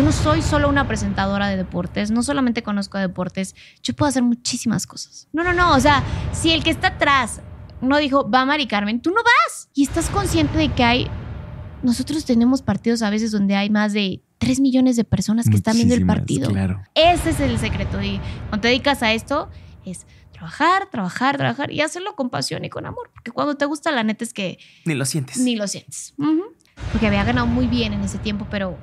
[0.00, 4.22] Yo no soy solo una presentadora de deportes, no solamente conozco deportes, yo puedo hacer
[4.22, 5.28] muchísimas cosas.
[5.34, 7.42] No, no, no, o sea, si el que está atrás
[7.82, 9.68] no dijo, va Mari Carmen, tú no vas.
[9.74, 11.06] Y estás consciente de que hay,
[11.82, 15.76] nosotros tenemos partidos a veces donde hay más de 3 millones de personas que están
[15.76, 16.48] viendo el partido.
[16.48, 16.80] Claro.
[16.94, 18.00] Ese es el secreto.
[18.02, 19.50] Y cuando te dedicas a esto,
[19.84, 23.10] es trabajar, trabajar, trabajar y hacerlo con pasión y con amor.
[23.12, 25.36] Porque cuando te gusta, la neta es que Ni lo sientes.
[25.36, 26.14] ni lo sientes.
[26.16, 26.44] Ujú.
[26.90, 28.78] Porque había ganado muy bien en ese tiempo, pero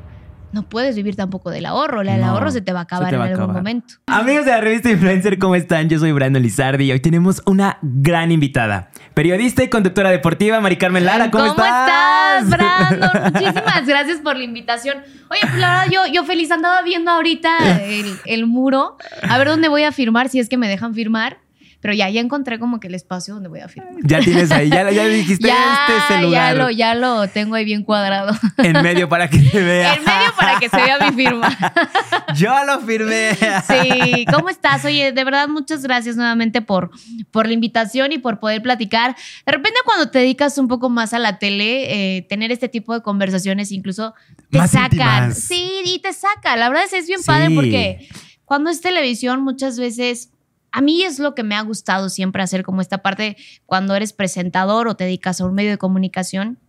[0.53, 2.01] no puedes vivir tampoco del ahorro.
[2.01, 3.55] El No, ahorro se te va a acabar en algún acabar.
[3.57, 3.95] momento.
[4.07, 5.89] Amigos de la revista Influencer, ¿cómo están?
[5.89, 8.89] Yo soy Brandon Lizardi y hoy tenemos una gran invitada.
[9.13, 13.09] Periodista y conductora deportiva, Mari Carmen Lara, ¿cómo, estás, Brandon?
[13.33, 14.97] Muchísimas gracias por la invitación.
[15.29, 18.97] Oye, pues la verdad, yo, yo feliz andaba viendo ahorita el, el muro.
[19.27, 21.37] A ver dónde voy a firmar, si es que me dejan firmar.
[21.79, 23.93] Pero ya, ya encontré como que el espacio donde voy a firmar.
[24.03, 27.55] Ya tienes ahí, ya, ya dijiste Ya, este es el ya lo, ya lo tengo
[27.55, 28.35] ahí bien cuadrado.
[28.57, 29.93] en medio para que se vea.
[29.97, 31.55] En medio para que se vea mi firma.
[32.35, 33.35] Yo lo firmé.
[33.67, 34.85] Sí, ¿cómo estás?
[34.85, 36.89] Oye, de verdad, muchas gracias nuevamente por,
[37.31, 39.15] por la invitación y por poder platicar.
[39.45, 42.93] De repente, cuando te dedicas un poco más a la tele, eh, tener este tipo
[42.93, 44.13] de conversaciones incluso
[44.49, 44.89] te Más sacan.
[44.91, 45.37] íntimas.
[45.39, 46.55] Sí, y te saca.
[46.57, 48.07] La verdad es es bien padre porque
[48.45, 50.31] cuando es televisión, muchas veces.
[50.71, 54.13] A mí es lo que me ha gustado siempre hacer, como esta parte cuando eres
[54.13, 56.59] presentador o te dedicas a un medio de comunicación.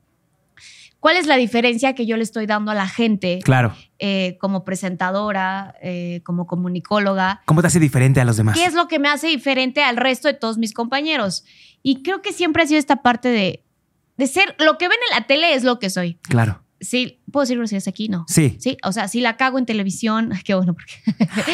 [1.00, 3.72] ¿Cuál es la diferencia que yo le estoy dando a la gente Claro.
[4.00, 7.40] eh, como presentadora, eh, como comunicóloga?
[7.44, 8.56] ¿Cómo te hace diferente a los demás?
[8.56, 11.44] ¿Qué es lo que me hace diferente al resto de todos mis compañeros?
[11.84, 13.62] Y creo que siempre ha sido esta parte de,
[14.16, 16.14] de ser, lo que ven en la tele es lo que soy.
[16.22, 16.62] Claro.
[16.80, 18.08] Sí, ¿puedo decir groserías aquí?
[18.08, 18.24] No.
[18.28, 18.56] Sí.
[18.60, 20.94] Sí, o sea, si la cago en televisión, ay, qué bueno, porque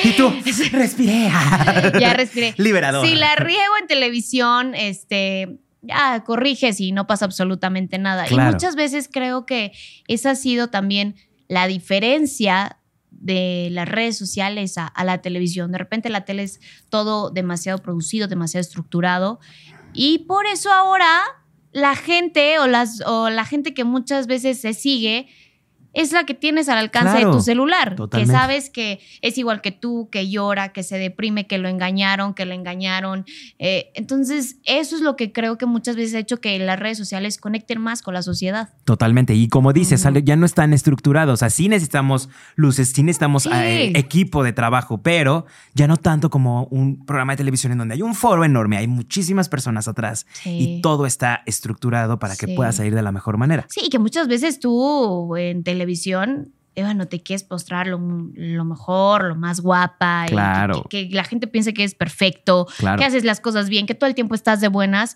[0.05, 0.31] Y tú,
[0.72, 1.31] respiré.
[2.00, 2.55] ya respiré.
[2.58, 3.06] Liberador.
[3.06, 8.27] Si la riego en televisión, este, ya corriges y no pasa absolutamente nada.
[8.27, 8.50] Claro.
[8.50, 9.72] Y muchas veces creo que
[10.08, 11.16] esa ha sido también
[11.48, 12.78] la diferencia
[13.11, 15.72] de las redes sociales a, a la televisión.
[15.72, 19.41] De repente la tele es todo demasiado producido, demasiado estructurado.
[19.94, 21.22] Y por eso ahora
[21.74, 25.26] la gente o, las, o la gente que muchas veces se sigue
[25.94, 27.94] es la que tienes al alcance Claro, de tu celular.
[27.97, 28.32] totalmente.
[28.32, 32.34] Que sabes que es igual que tú, que llora, que se deprime, que lo engañaron,
[32.34, 33.25] que lo engañaron.
[33.59, 36.99] Eh, entonces, eso es lo que creo que muchas veces ha hecho que las redes
[36.99, 38.71] sociales conecten más con la sociedad.
[38.84, 39.34] Totalmente.
[39.34, 41.34] Y como dices, ya no están estructurados.
[41.34, 43.50] O sea, sí necesitamos luces, sí necesitamos Sí.
[43.53, 47.94] eh, equipo de trabajo, pero ya no tanto como un programa de televisión en donde
[47.94, 50.50] hay un foro enorme, hay muchísimas personas atrás Sí.
[50.78, 52.54] y todo está estructurado para que Sí.
[52.54, 53.66] pueda salir de la mejor manera.
[53.69, 55.84] Sí, y que muchas veces tú en televisión,
[56.77, 57.99] eh, bueno, te quieres mostrar lo,
[58.34, 60.25] lo mejor, lo más guapa.
[60.27, 60.84] y Claro.
[60.91, 62.99] que, que la gente piense que es perfecto, Claro.
[62.99, 65.15] que haces las cosas bien, que todo el tiempo estás de buenas.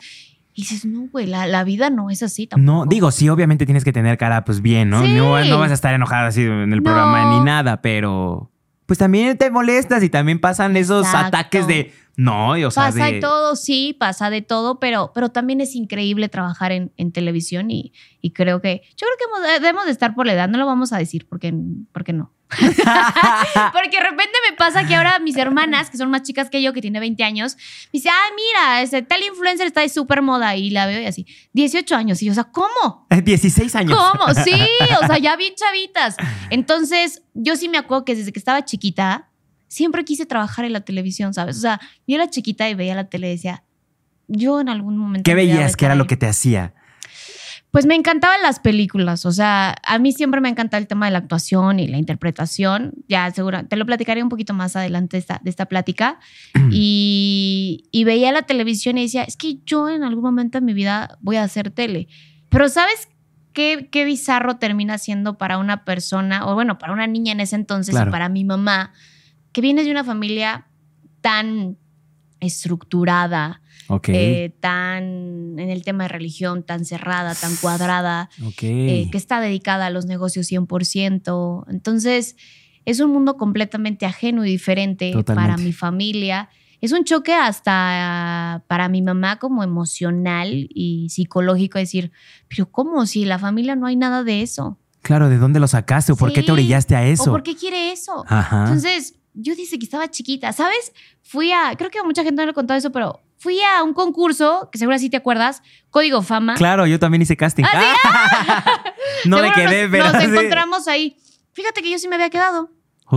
[0.54, 2.66] Y dices, no, güey, la, la vida no es así tampoco.
[2.84, 5.02] No, digo, sí, obviamente tienes que tener cara, pues bien, ¿no?
[5.04, 5.14] Sí.
[5.14, 6.82] No, no vas a estar enojada así en el No.
[6.82, 8.50] programa ni nada, pero
[8.88, 11.26] pues también te molestas y también pasan esos Exacto.
[11.36, 15.12] ataques de no, y, o sea, Pasa de- de todo, sí, pasa de todo, pero,
[15.14, 19.24] pero también es increíble trabajar en, en televisión y, y creo que, yo creo que
[19.52, 21.54] hemos- debemos de estar por la edad, no lo vamos a decir porque,
[21.92, 22.32] porque no.
[23.72, 26.72] Porque de repente me pasa que ahora mis hermanas, que son más chicas que yo,
[26.72, 30.56] que tiene 20 años, me dice, ay, mira, ese tal influencer está de súper moda
[30.56, 32.22] y la veo y así, 18 años.
[32.22, 33.06] Y yo, o sea, ¿cómo?
[33.10, 33.98] 16 años.
[33.98, 34.34] ¿Cómo?
[34.34, 34.54] Sí,
[35.02, 36.16] o sea, ya bien chavitas.
[36.50, 39.28] Entonces, yo sí me acuerdo que desde que estaba chiquita,
[39.68, 41.58] siempre quise trabajar en la televisión, ¿sabes?
[41.58, 43.62] O sea, yo era chiquita y veía la tele y decía,
[44.26, 45.24] yo en algún momento...
[45.24, 46.74] ¿Qué veías que era lo que te hacía?
[47.70, 51.12] Pues me encantaban las películas, o sea, a mí siempre me encanta el tema de
[51.12, 52.94] la actuación y la interpretación.
[53.08, 56.18] Ya, seguro, te lo platicaré un poquito más adelante de esta, de esta plática.
[56.72, 60.72] y, y veía la televisión y decía, es que yo en algún momento de mi
[60.72, 62.08] vida voy a hacer tele.
[62.48, 63.08] Pero ¿sabes
[63.52, 67.56] qué, qué bizarro termina siendo para una persona, o bueno, para una niña en ese
[67.56, 68.08] entonces Claro.
[68.08, 68.92] y para mi mamá,
[69.52, 70.66] que vienes de una familia
[71.20, 71.76] tan
[72.40, 73.60] estructurada,
[74.08, 78.28] Eh, tan en el tema de religión, tan cerrada, tan cuadrada,
[78.60, 81.64] eh, que está dedicada a los negocios 100%.
[81.68, 82.36] Entonces,
[82.84, 85.34] es un mundo completamente ajeno y diferente Totalmente.
[85.52, 86.48] para mi familia.
[86.80, 92.12] Es un choque hasta para mi mamá como emocional y psicológico, decir,
[92.48, 93.04] pero ¿cómo?
[93.06, 94.78] Si en la familia no hay nada de eso.
[95.02, 97.30] claro, ¿de dónde lo sacaste o por qué te orillaste a ¿O eso?
[97.30, 98.24] por qué quiere eso?
[98.28, 98.64] Ajá.
[98.64, 100.92] Entonces, yo dice que estaba chiquita, ¿sabes?
[101.22, 103.94] Fui a, creo que a mucha gente no le contado eso, pero fui a un
[103.94, 106.54] concurso, que seguro sí te acuerdas, Código Fama.
[106.54, 107.64] Claro, yo también hice casting.
[109.24, 110.12] no me quedé, nos, pero.
[110.12, 110.28] Nos sí.
[110.28, 111.16] encontramos ahí.
[111.52, 112.70] Fíjate que yo sí me había quedado.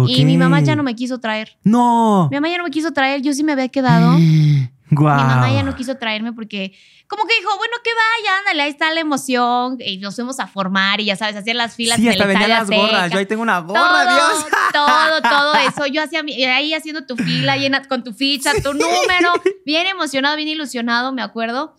[0.07, 1.57] Y mi mamá ya no me quiso traer.
[1.63, 2.29] No.
[2.31, 4.17] Mi mamá ya no me quiso traer, yo sí me había quedado.
[4.91, 5.17] Guau.
[5.17, 6.73] Mi mamá ya no quiso traerme porque
[7.07, 9.77] como que dijo, bueno, que vaya, ándale, ahí está la emoción.
[9.79, 12.69] Y nos fuimos a formar y ya sabes, hacían las filas Sí, hasta vendían las
[12.69, 12.93] gorras.
[12.93, 13.07] Azteca.
[13.07, 14.45] Yo ahí tengo una gorra, todo, Dios.
[14.73, 15.87] todo, todo eso.
[15.87, 19.33] Yo hacía mi- ahí haciendo tu fila, llena, con tu ficha, tu número,
[19.65, 21.75] bien emocionado, bien ilusionado, me acuerdo.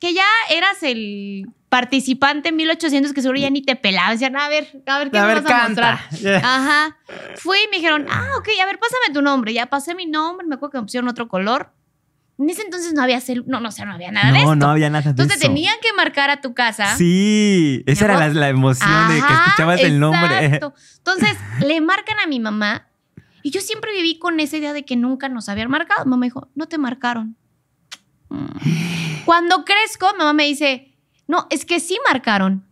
[0.00, 4.12] Que ya eras el participante en 1800 que seguro ya ni te pelaban.
[4.12, 6.00] Decían, a ver, a ver, ¿qué A me ver, vas a mostrar?
[6.42, 6.96] Ajá.
[7.36, 9.52] Fui y me dijeron, ah, ok, a ver, pásame tu nombre.
[9.52, 11.72] Ya pasé mi nombre, me acuerdo que me pusieron otro color.
[12.36, 14.38] En ese entonces no había celu no, no, o sea, no había nada de No,
[14.38, 14.56] esto.
[14.56, 15.46] no había nada de entonces eso.
[15.46, 16.96] tenían que marcar a tu casa.
[16.96, 20.46] Sí, esa era la, la emoción de que escuchabas el nombre.
[20.98, 22.88] Entonces le marcan a mi mamá
[23.42, 26.04] y yo siempre viví con esa idea de que nunca nos habían marcado.
[26.06, 27.36] Mamá dijo, no te marcaron.
[29.24, 30.92] Cuando crezco, mamá me dice,
[31.26, 32.64] no, es que sí marcaron.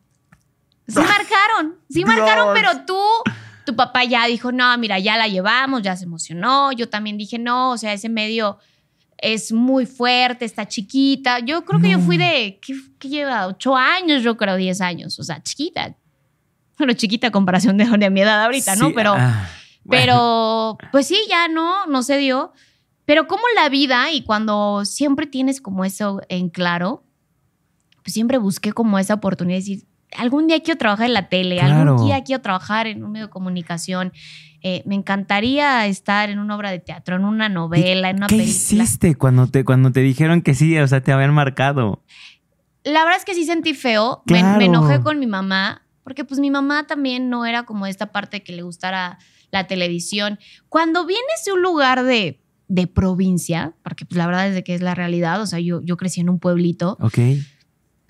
[0.88, 2.54] Sí marcaron, sí marcaron, Dios.
[2.54, 2.98] pero tú,
[3.64, 6.72] tu papá ya dijo, no, mira, ya la llevamos, ya se emocionó.
[6.72, 8.58] Yo también dije, no, o sea, ese medio
[9.22, 11.38] es muy fuerte, está chiquita.
[11.38, 12.04] Yo creo que yo No.
[12.04, 13.46] fui de, ¿qué, qué lleva?
[13.46, 15.18] Ocho años, yo creo, diez años.
[15.18, 15.96] O sea, chiquita.
[16.76, 18.88] Bueno, chiquita a comparación de, de mi edad ahorita, ¿no?
[18.88, 19.48] Sí, Pero, ah,
[19.84, 20.02] bueno.
[20.02, 22.52] pero, pues sí, ya no, no se dio.
[23.04, 27.04] Pero como la vida y cuando siempre tienes como eso en claro,
[28.02, 29.84] pues siempre busqué como esa oportunidad de decir,
[30.16, 31.90] algún día quiero trabajar en la tele, Claro.
[31.92, 34.12] algún día quiero trabajar en un medio de comunicación.
[34.64, 38.36] Eh, me encantaría estar en una obra de teatro, en una novela, en una ¿Qué
[38.36, 38.50] película.
[38.84, 40.78] hiciste cuando te, cuando te dijeron que sí?
[40.78, 42.02] O sea, te habían marcado.
[42.84, 44.22] La verdad es que sí sentí feo.
[44.26, 48.42] Me- enojé con mi mamá, porque pues mi mamá también no era como esta parte
[48.42, 49.18] que le gustara
[49.50, 50.38] la televisión.
[50.68, 54.74] Cuando vienes de un lugar de, de provincia, porque pues la verdad es de que
[54.74, 57.18] es la realidad, o sea, yo, yo crecí en un pueblito, Ok.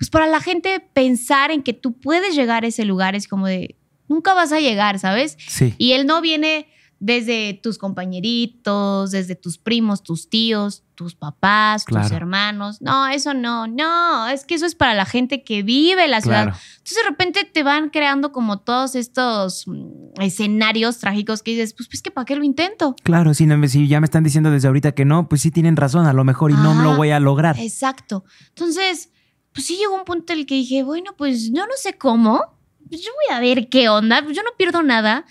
[0.03, 3.47] Pues para la gente pensar en que tú puedes llegar a ese lugar es como
[3.47, 3.77] de,
[4.09, 5.37] nunca vas a llegar, ¿sabes?
[5.47, 5.75] Sí.
[5.77, 6.67] Y él no viene
[6.99, 12.81] desde tus compañeritos, desde tus primos, tus tíos, tus papás, tus hermanos.
[12.81, 16.47] No, eso no, no, es que eso es para la gente que vive la ciudad.
[16.47, 16.59] Claro.
[16.71, 21.87] Entonces de repente te van creando como todos estos mm, escenarios trágicos que dices, pues,
[21.87, 22.93] pues que para qué lo intento.
[23.03, 25.77] Claro, si, no, si ya me están diciendo desde ahorita que no, pues sí tienen
[25.77, 27.57] razón, a lo mejor y no lo voy a lograr.
[27.57, 28.25] Exacto.
[28.49, 29.09] Entonces,
[29.53, 32.41] pues sí llegó un punto en el que dije, bueno, pues yo no sé cómo,
[32.89, 35.25] pues yo voy a ver qué onda, yo no pierdo nada.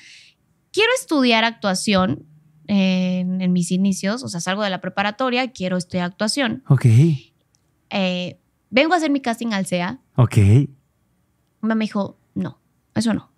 [0.73, 2.25] Quiero estudiar actuación
[2.67, 6.63] en, en mis inicios, o sea, salgo de la preparatoria, quiero estudiar actuación.
[6.69, 6.87] Ok,
[7.91, 8.39] Eh,
[8.71, 10.01] vengo a hacer mi casting al CEA.
[10.17, 10.37] ok.
[10.37, 10.69] Mi
[11.61, 12.59] mamá me dijo, no,
[12.95, 13.32] eso no.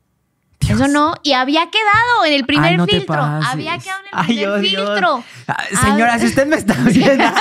[0.76, 0.88] Dios.
[0.88, 1.14] Eso no.
[1.22, 3.16] Y había quedado en el primer Ay, no te filtro.
[3.16, 3.50] pases.
[3.52, 4.90] Había quedado en el Ay, primer oh, Dios.
[4.90, 5.24] filtro.
[5.48, 6.20] Ah, señora, ver.
[6.20, 7.24] si usted me está viendo,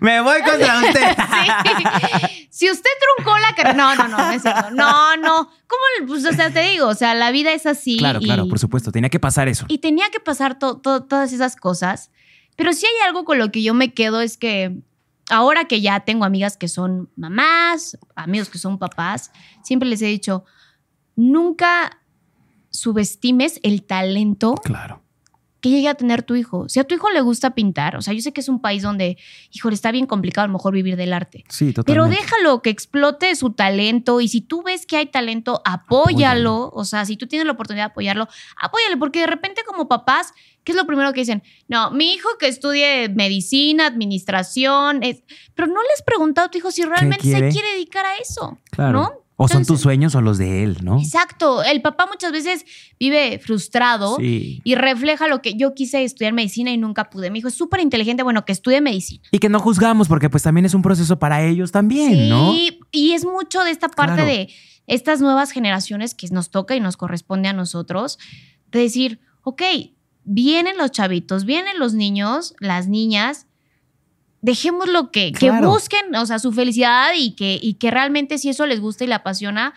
[0.00, 1.16] me voy contra usted.
[1.16, 2.46] Sí.
[2.50, 3.74] Si usted truncó la carrera.
[3.74, 4.70] No, no, no, no.
[4.70, 5.48] No, no.
[5.66, 6.08] ¿Cómo?
[6.08, 7.96] Pues, o sea, te digo, o sea, la vida es así.
[7.98, 9.64] Claro, y, claro, por supuesto, tenía que pasar eso.
[9.68, 12.10] Y tenía que pasar to- to- todas esas cosas.
[12.56, 14.76] Pero sí hay algo con lo que yo me quedo, es que
[15.30, 19.32] ahora que ya tengo amigas que son mamás, amigos que son papás,
[19.64, 20.44] siempre les he dicho,
[21.16, 22.00] nunca
[22.70, 25.00] subestimes el talento Claro.
[25.60, 26.68] que llegue a tener tu hijo.
[26.68, 28.82] Si a tu hijo le gusta pintar, o sea, yo sé que es un país
[28.82, 29.16] donde,
[29.50, 31.44] híjole, está bien complicado a lo mejor vivir del arte.
[31.48, 32.16] Sí, Pero totalmente.
[32.20, 36.70] déjalo que explote su talento y si tú ves que hay talento, apóyalo.
[36.74, 38.28] O sea, si tú tienes la oportunidad de apoyarlo,
[38.60, 40.32] apóyale, porque de repente como papás,
[40.64, 41.42] ¿qué es lo primero que dicen?
[41.68, 45.22] No, mi hijo que estudie medicina, administración, es...
[45.54, 47.50] pero no le has preguntado a tu hijo si realmente quiere?
[47.50, 48.58] se quiere dedicar a eso.
[48.70, 48.92] Claro.
[49.00, 49.23] ¿no?
[49.36, 50.98] O son tus sueños o los de él, ¿no?
[50.98, 51.64] Exacto.
[51.64, 52.64] El papá muchas veces
[53.00, 54.16] vive frustrado.
[54.16, 54.60] Sí.
[54.62, 57.30] Y refleja lo que yo quise estudiar medicina y nunca pude.
[57.30, 59.24] Mi hijo es súper inteligente, bueno, que estudie medicina.
[59.32, 62.54] Y que no juzgamos, porque pues también es un proceso para ellos también, sí, ¿no?
[62.92, 64.28] y es mucho de esta parte Claro.
[64.28, 64.48] de
[64.86, 68.18] estas nuevas generaciones que nos toca y nos corresponde a nosotros,
[68.70, 69.62] de decir, ok,
[70.24, 73.46] vienen los chavitos, vienen los niños, las niñas,
[74.44, 78.66] dejémoslo que, que busquen, o sea, su felicidad y que, y que realmente si eso
[78.66, 79.72] les gusta y le apasiona,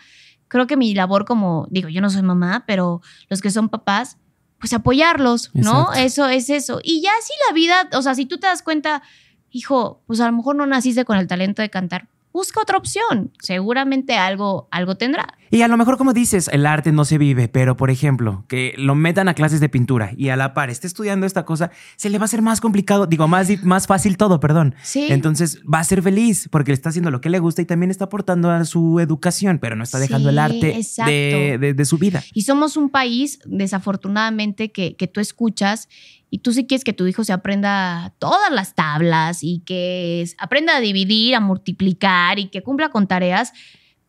[0.46, 4.18] creo que mi labor como, digo, yo no soy mamá, pero los que son papás,
[4.60, 5.80] pues apoyarlos, ¿no?
[5.80, 6.00] Exacto.
[6.00, 6.80] Eso es eso.
[6.82, 9.02] Y ya si la vida, o sea, si tú te das cuenta,
[9.50, 12.08] hijo, pues a lo mejor no naciste con el talento de cantar,
[12.38, 13.32] busca otra opción.
[13.42, 15.34] Seguramente algo, algo tendrá.
[15.50, 18.74] Y a lo mejor, como dices, el arte no se vive, pero por ejemplo, que
[18.76, 22.10] lo metan a clases de pintura y a la par esté estudiando esta cosa, se
[22.10, 24.74] le va a hacer más complicado, digo, más, más fácil todo, perdón.
[24.82, 25.06] Sí.
[25.10, 27.90] Entonces va a ser feliz porque le está haciendo lo que le gusta y también
[27.90, 31.98] está aportando a su educación, pero no está dejando el arte de, de- de su
[31.98, 32.22] vida.
[32.34, 35.88] Y somos un país, desafortunadamente, que, que tú escuchas
[36.30, 40.76] y tú sí quieres que tu hijo se aprenda todas las tablas y que aprenda
[40.76, 43.52] a dividir, a multiplicar y que cumpla con tareas,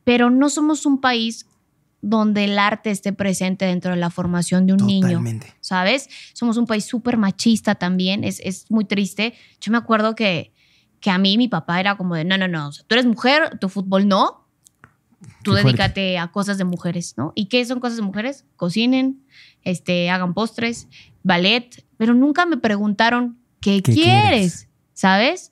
[0.03, 1.45] pero no somos un país
[2.01, 5.07] donde el arte esté presente dentro de la formación de un niño.
[5.07, 5.53] Totalmente.
[5.59, 6.09] ¿Sabes?
[6.33, 9.33] Somos un país súper machista también, es, es muy triste.
[9.61, 10.53] Yo me acuerdo que,
[10.99, 13.05] que a mí mi papá era como de, no, no, no, o sea, tú eres
[13.05, 14.45] mujer, tu fútbol no,
[15.43, 15.67] tú Qué fuerte.
[15.67, 17.33] dedícate a cosas de mujeres, ¿no?
[17.35, 18.45] ¿Y qué son cosas de mujeres?
[18.55, 19.25] Cocinen,
[19.63, 20.87] este, hagan postres,
[21.23, 24.11] ballet, pero nunca me preguntaron qué, ¿Qué quieres?
[24.31, 24.69] quieres?
[24.93, 25.51] ¿sabes?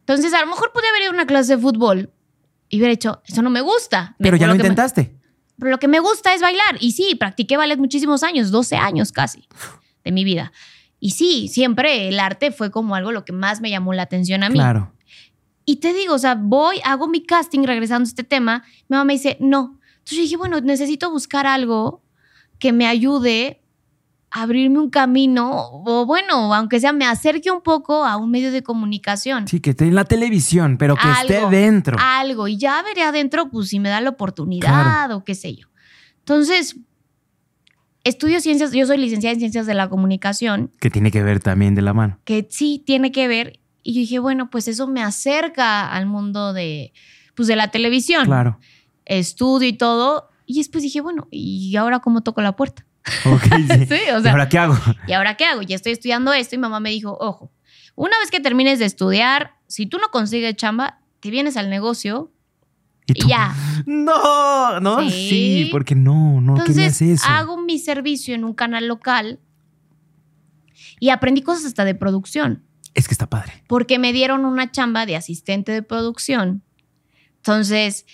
[0.00, 2.10] Entonces, a lo mejor pude haber ido a una clase de fútbol
[2.68, 4.16] y hubiera hecho, eso no me gusta.
[4.18, 5.14] Me Pero ya lo me- intentaste.
[5.58, 6.76] pero lo que me gusta es bailar.
[6.80, 9.46] Y sí, practiqué ballet muchísimos años, 12 años casi
[10.04, 10.52] de mi vida.
[10.98, 14.42] Y sí, siempre el arte fue como algo lo que más me llamó la atención
[14.42, 14.54] a mí.
[14.54, 14.92] Claro.
[15.64, 18.64] Y te digo, o sea, voy, hago mi casting regresando a este tema.
[18.88, 19.78] Mi mamá me dice, no.
[19.98, 22.02] Entonces yo dije, bueno, necesito buscar algo
[22.62, 23.60] que me ayude
[24.30, 25.50] a abrirme un camino,
[25.84, 29.48] o bueno, aunque sea me acerque un poco a un medio de comunicación.
[29.48, 31.96] Sí, que esté en la televisión, pero que esté dentro.
[32.00, 32.46] Algo.
[32.46, 35.66] Y ya veré adentro, pues si me da la oportunidad o qué sé yo.
[36.20, 36.76] Entonces,
[38.04, 41.74] estudio ciencias, yo soy licenciada en ciencias de la comunicación, Que tiene que ver también
[41.74, 42.20] de la mano.
[42.22, 43.58] que sí tiene que ver.
[43.82, 46.92] Y yo dije, bueno, pues eso me acerca al mundo de,
[47.34, 48.26] pues de la televisión.
[48.26, 48.60] Claro.
[49.04, 50.28] Estudio y todo.
[50.46, 52.84] Y después dije, bueno, ¿y ahora cómo toco la puerta?
[53.26, 53.86] Ok, sí.
[53.88, 54.76] Sí, o ¿Y ahora qué hago?
[55.08, 55.62] ¿y ahora qué hago?
[55.62, 57.50] Ya estoy estudiando esto y mamá me dijo, ojo,
[57.94, 62.32] una vez que termines de estudiar, si tú no consigues chamba, te vienes al negocio
[63.06, 63.54] ¿Y y ya.
[63.86, 65.68] No, no, sí, Sí.
[65.72, 67.28] porque no, no Entonces, querías eso.
[67.28, 69.40] hago mi servicio en un canal local
[71.00, 72.62] y aprendí cosas hasta de producción,
[72.94, 73.64] Es que está padre.
[73.66, 76.62] porque me dieron una chamba de asistente de producción.
[77.38, 78.06] Entonces,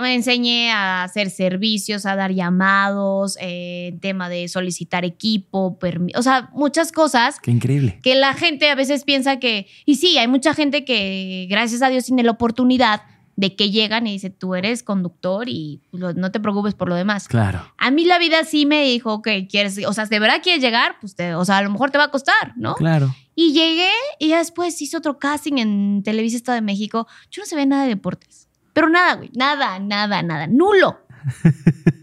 [0.00, 5.78] me enseñé a hacer servicios, a dar llamados, eh, tema de solicitar equipo,
[6.14, 7.98] o sea, muchas cosas Qué increíble.
[8.02, 11.88] que la gente a veces piensa que, y sí, hay mucha gente que gracias a
[11.88, 13.02] Dios tiene la oportunidad
[13.36, 17.28] de que llegan y dice, tú eres conductor y no te preocupes por lo demás.
[17.28, 17.62] Claro.
[17.78, 20.96] A mí la vida sí me dijo, ok, quieres, o sea, de verdad quieres llegar,
[21.00, 22.74] pues te, o sea, a lo mejor te va a costar, ¿no?
[22.74, 23.14] Claro.
[23.34, 27.06] Y llegué y ya después hice otro casting en Televisa Estado de México.
[27.30, 28.48] Yo no sabía nada de deportes.
[28.72, 31.00] Pero nada, güey, nada, nada, nada, nulo.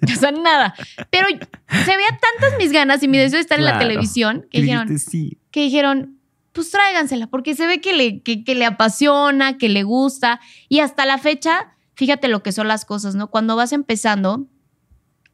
[0.04, 0.74] o sea, nada.
[1.10, 4.62] Pero se veía tantas mis ganas y mi deseo de estar en la televisión que
[4.62, 5.38] dijeron, sí.
[5.52, 6.20] que dijeron,
[6.52, 10.40] pues tráigansela, porque se ve que le, que, que le apasiona, que le gusta.
[10.68, 13.30] Y hasta la fecha, fíjate lo que son las cosas, ¿no?
[13.30, 14.48] Cuando vas empezando,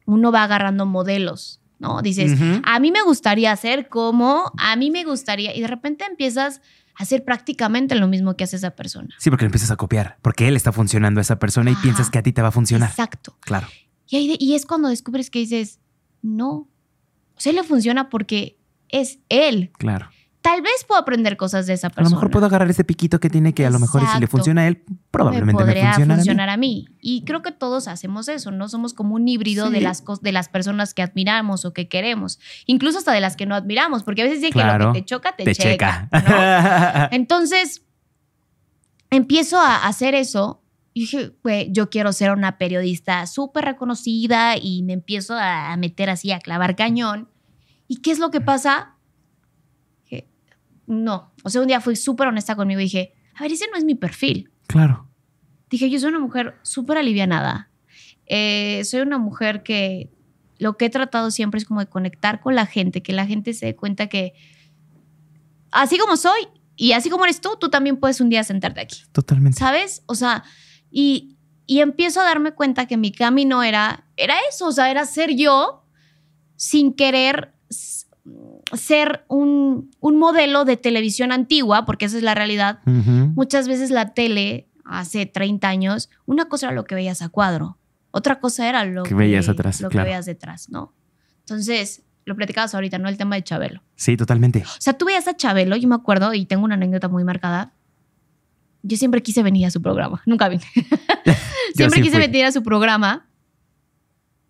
[0.06, 2.00] uno va agarrando modelos, ¿no?
[2.00, 6.62] Dices, a mí me gustaría hacer como, a mí me gustaría, y de repente empiezas
[6.98, 9.14] hacer prácticamente lo mismo que hace esa persona.
[9.18, 10.16] Sí, porque lo empiezas a copiar.
[10.22, 12.52] Porque él está funcionando a esa persona y piensas que a ti te va a
[12.52, 12.90] funcionar.
[12.90, 13.36] Exacto.
[13.40, 13.66] Claro.
[14.08, 15.80] Y, ahí de- y es cuando descubres que dices,
[16.22, 16.68] no, o
[17.40, 19.70] sea, le funciona porque es él.
[19.78, 20.08] Claro.
[20.46, 22.10] Tal vez puedo aprender cosas de esa A persona.
[22.10, 24.62] lo mejor puedo agarrar ese piquito que tiene que a lo mejor si le funciona
[24.62, 26.86] a él, probablemente me, funcione funcionar a mí.
[26.86, 26.96] a mí.
[27.00, 28.68] Y creo que todos hacemos eso, ¿no?
[28.68, 29.72] Somos como un híbrido Sí.
[29.72, 32.38] de, las de las personas que admiramos o que queremos.
[32.66, 35.04] Incluso hasta de las que no admiramos, porque a veces dicen que lo que te
[35.04, 36.08] choca, te, Te checa.
[36.12, 37.08] checa.
[37.08, 37.08] ¿no?
[37.16, 37.82] Entonces,
[39.10, 40.62] empiezo a hacer eso.
[40.94, 45.76] Y dije, güey, yo quiero ser una periodista súper reconocida y me empiezo a a
[45.76, 47.28] meter así, a clavar cañón.
[47.88, 48.95] ¿Y qué es lo que pasa?
[50.86, 51.32] No.
[51.42, 53.84] O sea, un día fui súper honesta conmigo y dije, a ver, ese no es
[53.84, 54.50] mi perfil.
[54.66, 55.04] claro.
[55.68, 57.70] Dije, yo soy una mujer súper alivianada.
[58.26, 60.12] Eh, soy una mujer que
[60.58, 63.52] lo que he tratado siempre es como de conectar con la gente, que la gente
[63.52, 64.34] se dé cuenta que
[65.72, 69.00] así como soy y así como eres tú, tú también puedes un día sentarte aquí,
[69.10, 69.58] Totalmente.
[69.58, 70.04] ¿sabes?
[70.06, 70.44] O sea,
[70.90, 75.04] y, y empiezo a darme cuenta que mi camino era, era eso, o sea, era
[75.04, 75.84] ser yo
[76.54, 77.55] sin querer
[78.72, 84.12] ser un, un modelo de televisión antigua, porque esa es la realidad, muchas veces la
[84.14, 87.78] tele, hace 30 años, una cosa era lo que veías a cuadro,
[88.10, 90.04] otra cosa era lo Que veías atrás, lo claro.
[90.04, 90.94] que veías detrás, ¿no?
[91.40, 93.08] Entonces, lo platicabas ahorita, ¿no?
[93.08, 93.82] El tema de Chabelo.
[93.94, 94.62] Sí, totalmente.
[94.64, 97.72] O sea, tú veías a Chabelo, yo me acuerdo, y tengo una anécdota muy marcada.
[98.82, 100.64] Yo siempre quise venir a su programa, nunca vine.
[101.74, 102.26] siempre sí quise fui.
[102.26, 103.28] venir a su programa.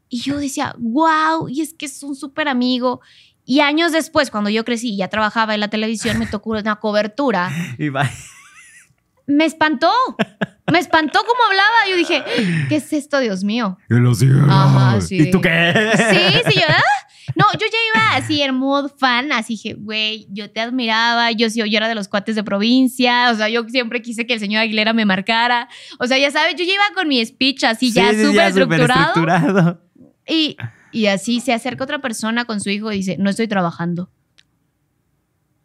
[0.08, 3.00] Y yo decía, wow, y es que es un súper amigo.
[3.46, 6.76] Y años después, cuando yo crecí y ya trabajaba en la televisión, me tocó una
[6.76, 8.10] cobertura Y va.
[9.26, 9.90] me espantó.
[10.70, 11.88] Me espantó cómo hablaba.
[11.88, 12.24] Yo dije,
[12.68, 13.78] ¿qué es esto, Dios mío?
[13.88, 15.16] Y los Ajá, sí.
[15.16, 15.72] ¿Y tú qué?
[15.96, 16.66] Sí, sí, yo.
[16.68, 16.82] ¿ah?
[17.34, 21.50] No, yo ya iba así en mood fan, así dije, güey, yo te admiraba, yo,
[21.50, 24.40] sí- yo era de los cuates de provincia, o sea, yo siempre quise que el
[24.40, 27.92] señor Aguilera me marcara, o sea, ya sabes, yo ya iba con mi speech así
[27.92, 29.80] ya Sí, sí, súper súper estructurado estructurado.
[30.28, 30.56] y,
[30.96, 34.10] y así se acerca otra persona con su hijo y dice, no estoy trabajando.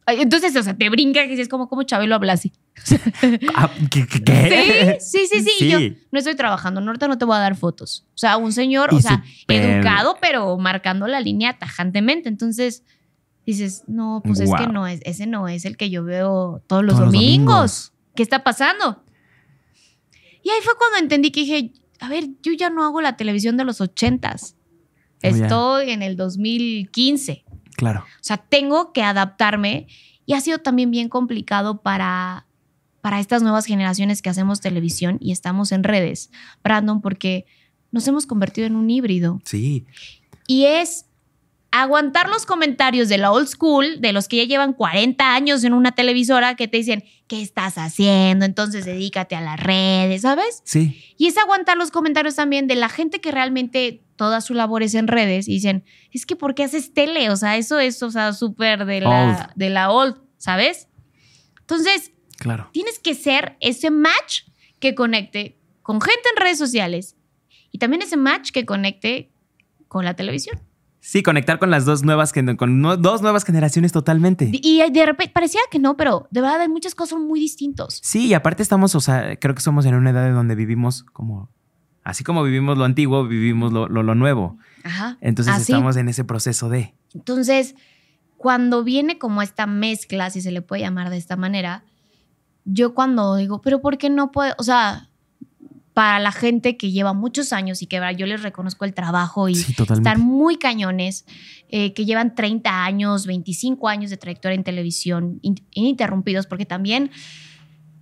[0.07, 2.51] Entonces, o sea, te brinca que es como, como Chabelo habla así.
[3.55, 4.97] Ah, ¿Qué?
[4.99, 5.65] Sí, sí, sí, sí.
[5.65, 5.79] Y yo
[6.11, 8.05] no estoy trabajando, no, ahorita no te voy a dar fotos.
[8.13, 12.27] O sea, un señor, Y o sea, educado, pero marcando la línea tajantemente.
[12.27, 12.83] Entonces,
[13.45, 16.83] dices, no, pues es que no es, ese no es el que yo veo todos
[16.83, 17.47] los, Todos los domingos.
[17.47, 17.93] domingos.
[18.15, 19.03] ¿Qué está pasando?
[20.43, 23.55] Y ahí fue cuando entendí que dije, a ver, yo ya no hago la televisión
[23.55, 24.55] de los ochentas.
[25.21, 27.45] Estoy en el 2015.
[27.75, 28.01] Claro.
[28.01, 29.87] O sea, tengo que adaptarme
[30.25, 32.47] y ha sido también bien complicado para,
[33.01, 36.31] para estas nuevas generaciones que hacemos televisión y estamos en redes,
[36.63, 37.45] Brandon, porque
[37.91, 39.41] nos hemos convertido en un híbrido.
[39.45, 39.85] Sí.
[40.47, 41.05] Y es
[41.71, 45.73] aguantar los comentarios de la old school, de los que ya llevan 40 años en
[45.73, 48.45] una televisora, que te dicen, ¿qué estás haciendo?
[48.45, 50.61] Entonces dedícate a las redes, ¿sabes?
[50.65, 51.01] Sí.
[51.17, 54.93] Y es aguantar los comentarios también de la gente que realmente toda su labor es
[54.93, 57.31] en redes y dicen, es que ¿por qué haces tele?
[57.31, 59.53] O sea, eso es, o sea, súper de la, Old.
[59.55, 60.87] de la old, ¿sabes?
[61.61, 62.69] Entonces, Claro.
[62.71, 64.41] tienes que ser ese match
[64.79, 67.15] que conecte con gente en redes sociales
[67.71, 69.31] y también ese match que conecte
[69.87, 70.59] con la televisión.
[70.99, 74.51] Sí, conectar con las dos nuevas, con no- dos nuevas generaciones totalmente.
[74.53, 77.99] Y de repente, parecía que no, pero de verdad hay muchas cosas muy distintos.
[78.03, 81.01] Sí, y aparte estamos, o sea, creo que somos en una edad en donde vivimos
[81.11, 81.49] como,
[82.03, 84.57] así como vivimos lo antiguo, vivimos lo, lo- lo nuevo.
[84.83, 85.17] Ajá.
[85.21, 85.71] Entonces Así.
[85.71, 87.75] estamos en ese proceso de, Entonces,
[88.37, 91.83] cuando viene como esta mezcla, si se le puede llamar de esta manera,
[92.65, 94.53] yo cuando digo, pero ¿por qué no puede?
[94.57, 95.09] O sea,
[95.93, 99.55] para la gente que lleva muchos años y que yo les reconozco el trabajo y
[99.55, 101.25] sí, están muy cañones,
[101.69, 107.11] eh, que llevan 30 años, 25 años de trayectoria en televisión, in- ininterrumpidos, porque también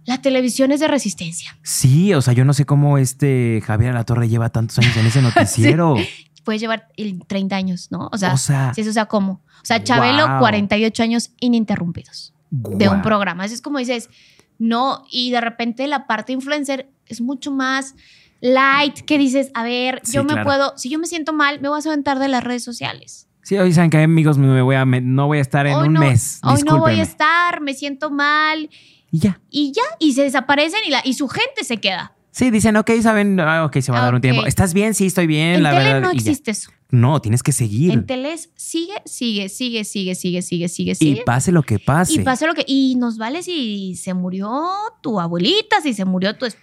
[0.10, 1.58] la televisión es de resistencia.
[1.64, 5.22] Sí, o sea, yo no sé cómo este Javier Alatorre lleva tantos años en ese
[5.24, 5.96] noticiero.
[6.44, 8.10] Puedes llevar el 30 años, ¿no?
[8.12, 9.42] O sea, o sea, sí, o sea, ¿cómo?
[9.62, 10.40] O sea, Chabelo, Wow.
[10.40, 12.34] 48 años ininterrumpidos.
[12.52, 13.44] de un programa.
[13.44, 14.10] Así es como dices,
[14.58, 17.94] no, y de repente la parte influencer es mucho más
[18.42, 20.46] light, que dices, a ver, Sí, yo me claro.
[20.46, 23.28] puedo, si yo me siento mal, me voy a aventar de las redes sociales.
[23.44, 25.88] Sí, hoy saben que amigos, me voy a, me- no voy a estar en hoy
[25.88, 26.40] un no, mes.
[26.44, 28.70] Hoy no voy a estar, me siento mal,
[29.12, 29.42] Y ya.
[29.50, 32.14] y ya, y se desaparecen y, la, y su gente se queda.
[32.32, 34.46] Sí, dicen, ok, saben, ah, ok, se va a dar un tiempo.
[34.46, 34.94] ¿Estás bien?
[34.94, 36.02] Sí, estoy bien, en la tele verdad.
[36.02, 36.30] no y ya.
[36.32, 36.72] existe eso.
[36.92, 37.92] No, tienes que seguir.
[37.92, 42.14] En tele es sigue, sigue, sigue, sigue, sigue, sigue, sigue, y pase lo que pase.
[42.14, 42.64] Y pasa lo que.
[42.68, 44.70] Y nos vale si se murió
[45.02, 46.46] tu abuelita, si se murió tu.
[46.46, 46.58] es-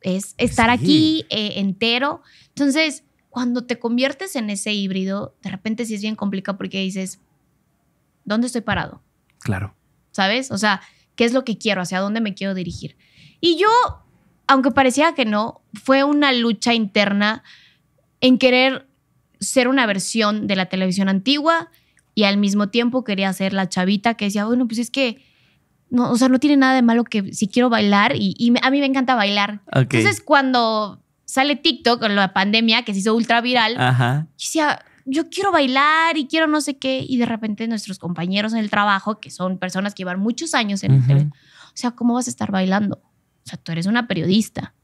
[0.00, 0.84] Es estar Sí.
[0.84, 2.20] aquí eh, entero.
[2.48, 7.20] Entonces, cuando te conviertes en ese híbrido, de repente sí es bien complicado porque dices,
[8.24, 9.02] ¿dónde estoy parado?
[9.38, 9.74] Claro.
[10.12, 10.50] ¿Sabes?
[10.50, 10.80] O sea,
[11.16, 11.82] ¿qué es lo que quiero?
[11.82, 12.96] ¿Hacia dónde me quiero dirigir?
[13.40, 13.68] Y yo,
[14.46, 17.42] aunque parecía que no, fue una lucha interna
[18.20, 18.88] en querer
[19.40, 21.70] ser una versión de la televisión antigua
[22.14, 25.22] y al mismo tiempo quería ser la chavita que decía, bueno, pues es que,
[25.90, 28.80] no, o sea, no tiene nada de malo que si quiero bailar y, a mí
[28.80, 29.60] me encanta bailar.
[29.72, 34.26] Entonces, cuando sale TikTok, con la pandemia que se hizo ultra viral, Ajá.
[34.38, 37.04] decía, yo quiero bailar y quiero no sé qué.
[37.06, 40.82] Y de repente nuestros compañeros en el trabajo, que son personas que llevan muchos años
[40.84, 42.96] en el tele, o sea, ¿cómo vas a estar bailando?
[42.96, 44.74] O sea, tú eres una periodista,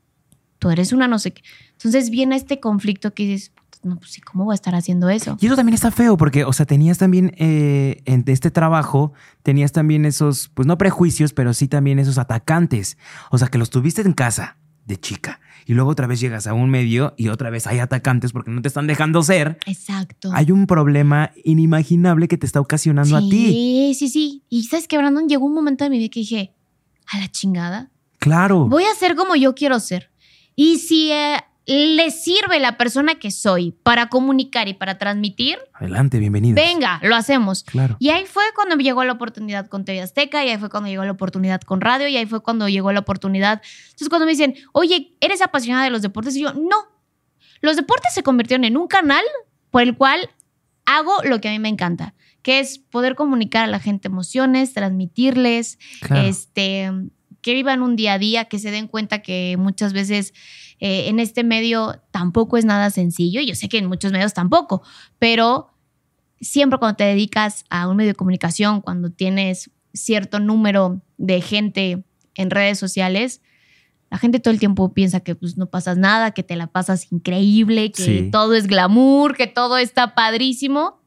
[0.58, 1.42] tú eres una no sé qué.
[1.72, 3.52] Entonces viene este conflicto que dices,
[3.82, 5.38] no, pues sí, ¿cómo voy a estar haciendo eso?
[5.40, 9.72] Y eso también está feo porque, o sea, tenías también eh, en este trabajo, tenías
[9.72, 12.98] también esos, pues no prejuicios, pero sí también esos atacantes.
[13.30, 14.58] O sea, que los tuviste en casa
[14.90, 18.32] de chica y luego otra vez llegas a un medio y otra vez hay atacantes
[18.32, 19.58] porque no te están dejando ser.
[19.66, 20.30] Exacto.
[20.34, 23.30] Hay un problema inimaginable que te está ocasionando a ti.
[23.30, 24.42] Sí, sí, sí.
[24.48, 26.54] Y sabes que, Brandon, llegó un momento de mi vida que dije,
[27.12, 28.66] a la chingada, Claro.
[28.68, 30.10] voy a ser como yo quiero ser.
[30.56, 36.18] Y si eh, le sirve la persona que soy para comunicar y para transmitir, Adelante,
[36.18, 36.54] bienvenido.
[36.56, 37.62] venga, lo hacemos.
[37.64, 37.96] Claro.
[38.00, 41.04] Y ahí fue cuando llegó la oportunidad con TV Azteca, y ahí fue cuando llegó
[41.04, 43.62] la oportunidad con radio, y ahí fue cuando llegó la oportunidad.
[43.84, 46.34] Entonces, cuando me dicen, oye, ¿eres apasionada de los deportes?
[46.36, 46.76] Y yo, no.
[47.60, 49.22] Los deportes se convirtieron en un canal
[49.70, 50.30] por el cual
[50.86, 54.72] hago lo que a mí me encanta, que es poder comunicar a la gente emociones,
[54.72, 56.22] transmitirles, Claro.
[56.26, 56.90] este,
[57.42, 60.32] que vivan un día a día, que se den cuenta que muchas veces
[60.80, 63.40] eh, en este medio tampoco es nada sencillo.
[63.40, 64.82] y Yo sé que en muchos medios tampoco,
[65.18, 65.70] pero
[66.40, 72.04] siempre cuando te dedicas a un medio de comunicación, cuando tienes cierto número de gente
[72.34, 73.42] en redes sociales,
[74.10, 77.12] la gente todo el tiempo piensa que pues, no pasas nada, que te la pasas
[77.12, 78.28] increíble, que Sí.
[78.32, 81.00] todo es glamour, que todo está padrísimo.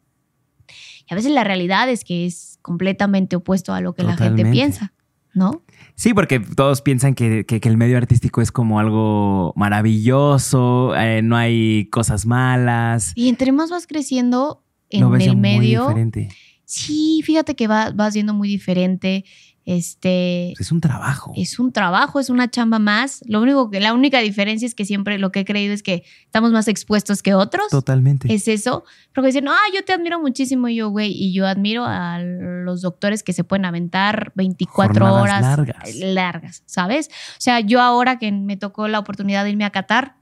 [1.10, 4.46] Y a veces la realidad es que es completamente opuesto a lo que la gente
[4.46, 4.93] piensa,
[5.34, 5.64] ¿no?
[5.96, 11.22] Sí, porque todos piensan que, que- que el medio artístico es como algo maravilloso, eh,
[11.22, 13.12] no hay cosas malas.
[13.16, 16.30] Y entre más vas creciendo en Lo ves ya el muy medio, diferente.
[16.66, 19.26] Sí, fíjate que va, vas viendo muy diferente.
[19.66, 21.32] Este Es un trabajo.
[21.38, 23.24] es un trabajo, es una chamba más.
[23.28, 26.04] Lo único que, la única diferencia es que siempre lo que he creído es que
[26.26, 27.70] estamos más expuestos que otros.
[27.70, 28.34] Totalmente.
[28.34, 28.84] Es eso.
[29.14, 30.68] Porque dicen, ah, yo te admiro muchísimo.
[30.68, 35.22] Y yo, güey, y yo admiro a los doctores que se pueden aventar 24 Jornadas
[35.24, 35.96] horas largas.
[35.96, 37.08] largas, ¿sabes?
[37.08, 40.18] O sea, yo ahora que me tocó la oportunidad de irme a Qatar,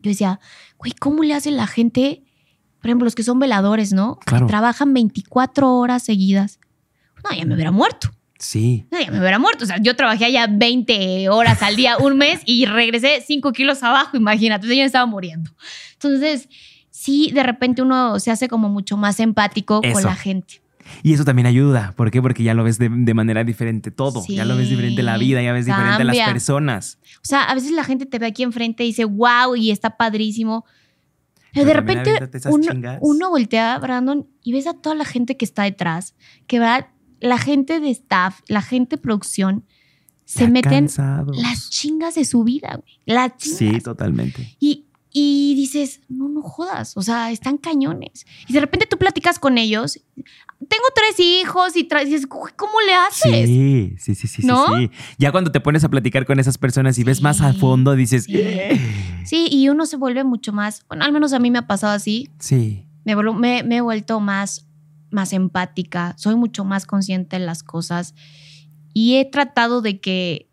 [0.00, 0.40] yo decía,
[0.78, 2.22] güey, ¿cómo le hace la gente?
[2.80, 4.16] Por ejemplo, los que son veladores, ¿no?
[4.20, 4.46] Que Claro.
[4.46, 6.58] trabajan 24 horas seguidas.
[7.24, 8.10] No, ya me hubiera muerto.
[8.38, 8.86] Sí.
[8.90, 9.64] No, ya me hubiera muerto.
[9.64, 13.82] O sea, yo trabajé allá 20 horas al día, un mes, y regresé 5 kilos
[13.82, 14.66] abajo, imagínate.
[14.66, 15.50] Sea, yo me estaba muriendo.
[15.94, 16.48] Entonces,
[16.90, 20.60] sí, de repente uno se hace como mucho más empático con la gente.
[21.02, 21.94] Y eso también ayuda.
[21.96, 22.20] ¿Por qué?
[22.20, 24.22] Porque ya lo ves de, de manera diferente todo.
[24.22, 26.32] Sí, ya lo ves diferente la vida, ya ves diferente las cambia.
[26.32, 26.98] personas.
[27.16, 29.96] O sea, a veces la gente te ve aquí enfrente y dice, wow, y está
[29.96, 30.64] padrísimo.
[31.54, 32.66] Pero, Pero de repente uno,
[33.00, 36.14] uno voltea, Brandon, y ves a toda la gente que está detrás,
[36.46, 36.88] que va,
[37.24, 39.64] la gente de staff, la gente de producción,
[40.24, 41.36] se Ya meten cansados.
[41.36, 43.00] las chingas de su vida, güey.
[43.06, 43.58] Las chingas.
[43.58, 44.56] Sí, totalmente.
[44.60, 48.26] Y, y dices, no, no jodas, o sea, están cañones.
[48.48, 50.00] Y de repente tú platicas con ellos,
[50.58, 53.46] tengo tres hijos y tra- dices, "Uy, ¿cómo le haces?
[53.48, 54.76] Sí, sí, sí, sí, ¿No?
[54.78, 54.90] sí.
[55.18, 58.24] Ya cuando te pones a platicar con esas personas y ves más a fondo, dices,
[58.24, 58.32] sí.
[58.36, 58.80] "Eh".
[59.26, 61.92] Sí, y uno se vuelve mucho más, bueno, al menos a mí me ha pasado
[61.92, 64.66] así, sí, me, me, me he vuelto más,
[65.14, 68.14] más empática, soy mucho más consciente de las cosas
[68.92, 70.50] y he tratado de que,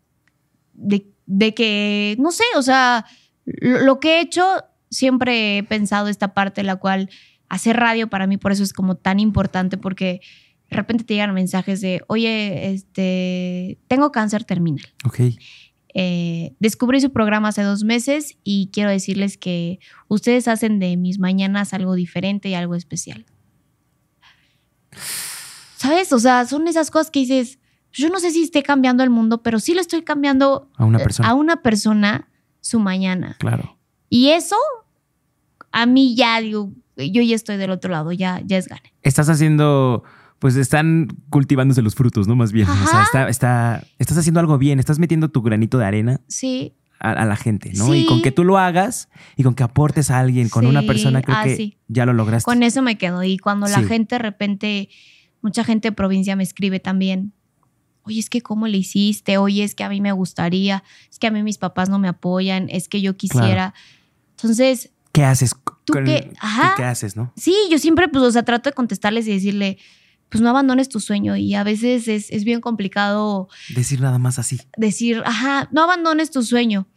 [0.72, 3.04] de, de que, no sé, o sea,
[3.44, 4.44] lo, lo que he hecho,
[4.90, 7.10] siempre he pensado esta parte en la cual
[7.48, 10.20] hacer radio para mí por eso es como tan importante porque
[10.70, 14.86] de repente te llegan mensajes de, oye, este, tengo cáncer terminal.
[15.04, 15.20] ok.
[15.94, 21.18] Eh, descubrí su programa hace dos meses y quiero decirles que ustedes hacen de mis
[21.18, 23.26] mañanas algo diferente y algo especial.
[25.76, 26.12] ¿Sabes?
[26.12, 27.58] O sea, son esas cosas que dices,
[27.92, 30.98] yo no sé si esté cambiando el mundo, pero sí le estoy cambiando A una
[30.98, 31.28] eh, persona.
[31.28, 32.28] a una persona
[32.60, 33.36] su mañana.
[33.38, 33.78] Claro.
[34.08, 34.56] Y eso,
[35.72, 38.92] a mí ya digo, yo ya estoy del otro lado, ya, ya es gane.
[39.02, 40.04] Estás haciendo,
[40.38, 42.36] pues están cultivándose los frutos, ¿no?
[42.36, 42.68] Más bien.
[42.68, 43.02] O sea, Ajá.
[43.02, 47.24] está, está, estás haciendo algo bien, estás metiendo tu granito de arena Sí, a, a
[47.26, 47.94] la gente, ¿no?
[47.94, 51.20] Y con que tú lo hagas y con que aportes a alguien, con una persona,
[51.22, 51.76] creo Ah, que sí.
[51.88, 52.44] ya lo lograste.
[52.44, 53.22] Con eso me quedo.
[53.24, 54.88] Y cuando la gente de repente,
[55.42, 57.32] mucha gente de provincia me escribe también,
[58.04, 61.26] oye, es que cómo le hiciste, oye, es que a mí me gustaría, es que
[61.26, 63.74] a mí mis papás no me apoyan, es que yo quisiera.
[64.36, 65.54] Entonces, ¿Qué haces?
[65.84, 66.30] ¿Tú qué?
[66.32, 66.74] ¿tú Ajá.
[66.76, 67.32] ¿Qué haces, no?
[67.36, 69.76] sí, yo siempre, pues, o sea, trato de contestarles y decirle,
[70.30, 71.36] pues no abandones tu sueño.
[71.36, 74.58] Y a veces es, es bien complicado Decir nada más así.
[74.78, 76.88] decir, ajá, no abandones tu sueño.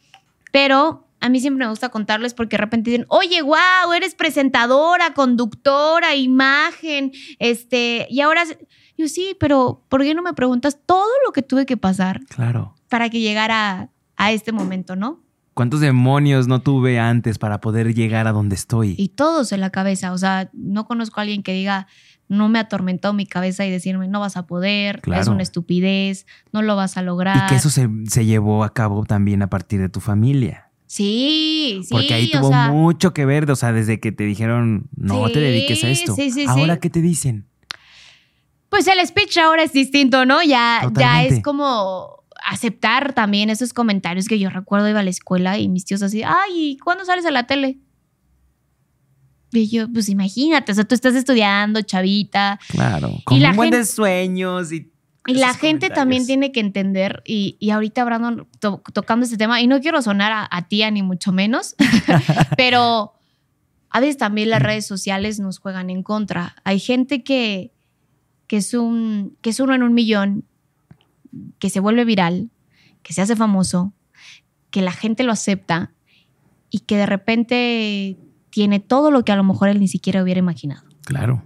[0.55, 5.13] Pero a mí siempre me gusta contarles porque de repente dicen, oye, wow, eres presentadora,
[5.13, 8.65] conductora, imagen, este, y ahora, se-".
[8.97, 12.73] yo sí, pero ¿por qué no me preguntas todo lo que tuve que pasar Claro.
[12.87, 15.24] para que llegara a este momento, no?
[15.55, 18.93] ¿Cuántos demonios no tuve antes para poder llegar a donde estoy?
[18.97, 21.87] Y todos en la cabeza, o sea, no conozco a alguien que diga,
[22.27, 26.61] no me atormentó mi cabeza y decirme, no vas a poder, es una estupidez, no
[26.61, 27.45] lo vas a lograr.
[27.45, 30.71] Y que eso se, se llevó a cabo también a partir de tu familia.
[30.87, 31.87] Sí, sí.
[31.89, 35.29] Porque ahí o tuvo sea, mucho que ver, o sea, desde que te dijeron, no
[35.29, 36.15] te dediques a esto.
[36.15, 36.45] sí, sí, sí.
[36.47, 37.47] Ahora, ¿qué te dicen?
[38.67, 40.43] Pues el speech ahora es distinto, ¿no?
[40.43, 42.14] Ya, ya es como
[42.45, 46.21] aceptar también esos comentarios que yo recuerdo iba a la escuela y mis tíos así,
[46.23, 47.79] ay, ¿y ¿cuándo sales a la tele?
[49.51, 53.11] Y yo, pues imagínate, o sea, tú estás estudiando, chavita, Claro.
[53.23, 54.91] Con la un buen gente- de sueños y.
[55.27, 59.61] y la gente también tiene que entender, y, y ahorita Brandon to- tocando este tema,
[59.61, 61.75] y no quiero sonar a, a tía ni mucho menos,
[62.57, 63.13] pero
[63.89, 66.55] a veces también las redes sociales nos juegan en contra.
[66.65, 67.71] Hay gente que,
[68.47, 70.43] que, es un, que es uno en un millón,
[71.59, 72.49] que se vuelve viral,
[73.03, 73.93] que se hace famoso,
[74.69, 75.93] que la gente lo acepta
[76.69, 78.17] y que de repente
[78.49, 80.83] tiene todo lo que a lo mejor él ni siquiera hubiera imaginado.
[81.05, 81.45] Claro.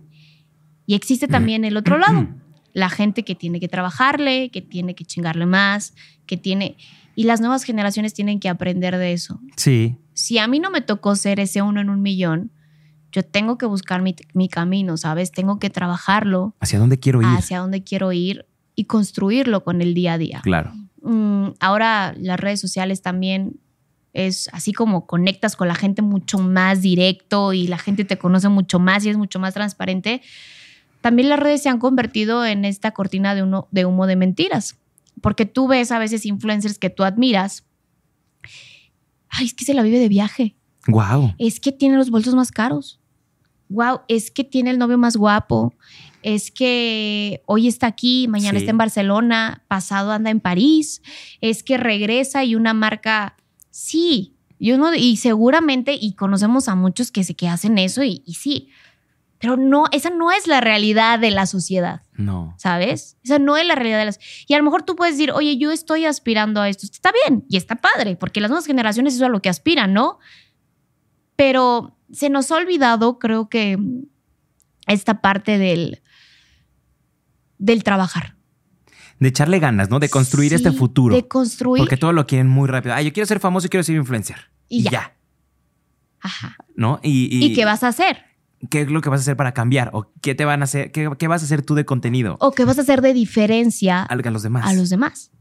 [0.85, 2.27] Y existe también el otro lado,
[2.73, 5.93] la gente que tiene que trabajarle, que tiene que chingarle más,
[6.25, 6.77] que tiene...
[7.15, 9.41] Y las nuevas generaciones tienen que aprender de eso.
[9.57, 9.97] Sí.
[10.13, 12.51] Si a mí no me tocó ser ese uno en un millón,
[13.11, 15.31] yo tengo que buscar mi, mi camino, ¿sabes?
[15.31, 17.27] Tengo que trabajarlo ¿Hacia dónde quiero ir?
[17.27, 18.45] hacia dónde quiero ir
[18.79, 20.39] y construirlo con el día a día.
[20.41, 20.71] Claro.
[21.01, 23.59] Mm, ahora las redes sociales también
[24.13, 28.47] es así como conectas con la gente mucho más directo y la gente te conoce
[28.47, 30.21] mucho más y es mucho más transparente.
[31.01, 34.77] También las redes se han convertido en esta cortina de, uno, de humo de mentiras,
[35.19, 37.65] porque tú ves a veces influencers que tú admiras.
[39.27, 40.55] Ay, es que se la vive de viaje.
[40.87, 41.35] Wow.
[41.37, 43.01] Es que tiene los bolsos más caros.
[43.67, 45.73] wow, es que tiene el novio más guapo,
[46.23, 48.63] es que hoy está aquí, mañana Sí.
[48.63, 51.01] está en Barcelona, pasado anda en París,
[51.41, 53.37] es que regresa y una marca,
[53.69, 58.23] sí, yo no, y seguramente, y conocemos a muchos que, se, que hacen eso y,
[58.25, 58.69] y sí,
[59.39, 62.01] pero no, esa no es la realidad de la sociedad.
[62.13, 62.53] No.
[62.57, 63.15] ¿sabes?
[63.23, 64.19] Esa no es la realidad de las...
[64.45, 66.85] Y a lo mejor tú puedes decir, oye, yo estoy aspirando a esto.
[66.85, 69.93] Está bien y está padre, porque las nuevas generaciones eso es a lo que aspiran,
[69.93, 70.19] ¿no?
[71.37, 73.77] Pero se nos ha olvidado, creo que,
[74.87, 76.01] esta parte del,
[77.59, 78.35] del trabajar.
[79.19, 79.99] De echarle ganas, ¿no?
[79.99, 81.13] De construir Sí, este futuro.
[81.15, 81.81] De construir.
[81.81, 82.95] Porque todo lo quieren muy rápido.
[82.95, 84.37] Ah, yo quiero ser famoso y quiero ser influencer.
[84.67, 84.91] Y Y, ya.
[84.91, 85.15] ya.
[86.21, 86.55] Ajá.
[86.75, 86.99] ¿No?
[87.03, 88.23] Y, ¿Y qué vas a hacer?
[88.69, 89.89] ¿Qué es lo que vas a hacer para cambiar?
[89.93, 90.91] ¿O qué te van a hacer?
[90.91, 92.37] ¿Qué, qué vas a hacer tú de contenido?
[92.39, 94.65] ¿O qué vas a hacer de diferencia a, a los demás.
[94.67, 95.31] a los demás?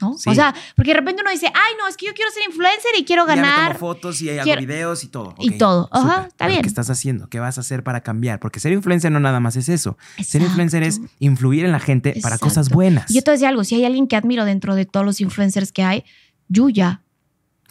[0.00, 0.16] ¿No?
[0.16, 0.30] Sí.
[0.30, 2.90] O sea, porque de repente uno dice, ay, no, es que yo quiero ser influencer
[2.98, 3.66] y quiero Ya me ganar.
[3.72, 5.34] tomo fotos y hago quiero- videos y todo.
[5.40, 5.88] y todo.
[5.90, 6.28] Ajá, súper.
[6.28, 6.62] está bien.
[6.62, 7.28] ¿Qué estás haciendo?
[7.28, 8.38] ¿Qué vas a hacer para cambiar?
[8.38, 9.98] Porque ser influencer no nada más es eso.
[10.24, 13.10] Ser influencer es influir en la gente para cosas buenas.
[13.10, 15.04] Y yo te voy a decir algo, si hay alguien que admiro dentro de todos
[15.04, 16.04] los influencers que hay,
[16.48, 17.02] Yuya.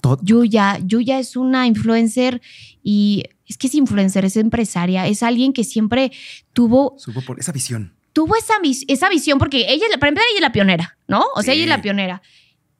[0.01, 2.41] Todo- Yuya, Yuya es una influencer
[2.83, 6.11] y es que es influencer, es empresaria, es alguien que siempre
[6.53, 7.93] tuvo, Supo por esa visión.
[8.17, 8.55] Tuvo esa,
[8.87, 11.23] esa visión, porque ella, para empezar, ella es la pionera, ¿no?
[11.35, 11.59] O sea, Sí.
[11.59, 12.23] ella es la pionera.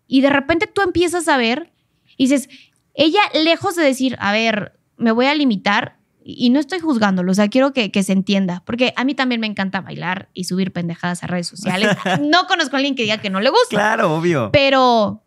[0.08, 1.72] Y de repente tú empiezas a ver
[2.18, 2.50] y dices,
[2.96, 7.36] ella lejos de decir, a ver, me voy a limitar, y no estoy juzgándolo, o
[7.36, 10.74] sea, quiero que, que se entienda, porque a mí también me encanta bailar y subir
[10.74, 11.96] pendejadas a redes sociales.
[12.24, 13.70] No conozco a alguien que diga que no le gusta.
[13.70, 14.50] Claro, obvio.
[14.52, 15.22] Pero,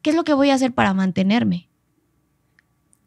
[0.00, 1.68] ¿qué es lo que voy a hacer para mantenerme?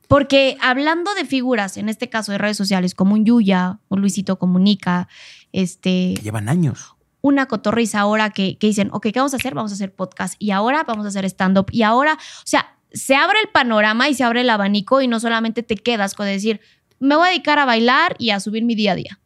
[0.08, 4.38] Porque hablando de figuras, en este caso de redes sociales, como un Yuya, un Luisito
[4.38, 5.08] Comunica,
[5.52, 6.96] este, Que llevan años.
[7.22, 9.54] una cotorriza ahora que, que dicen, ok, ¿qué vamos a hacer?
[9.54, 13.16] Vamos a hacer podcast y ahora vamos a hacer stand-up y ahora, o sea, se
[13.16, 16.62] abre el panorama y se abre el abanico y no solamente te quedas con decir,
[17.00, 19.20] me voy a dedicar a bailar y a subir mi día a día.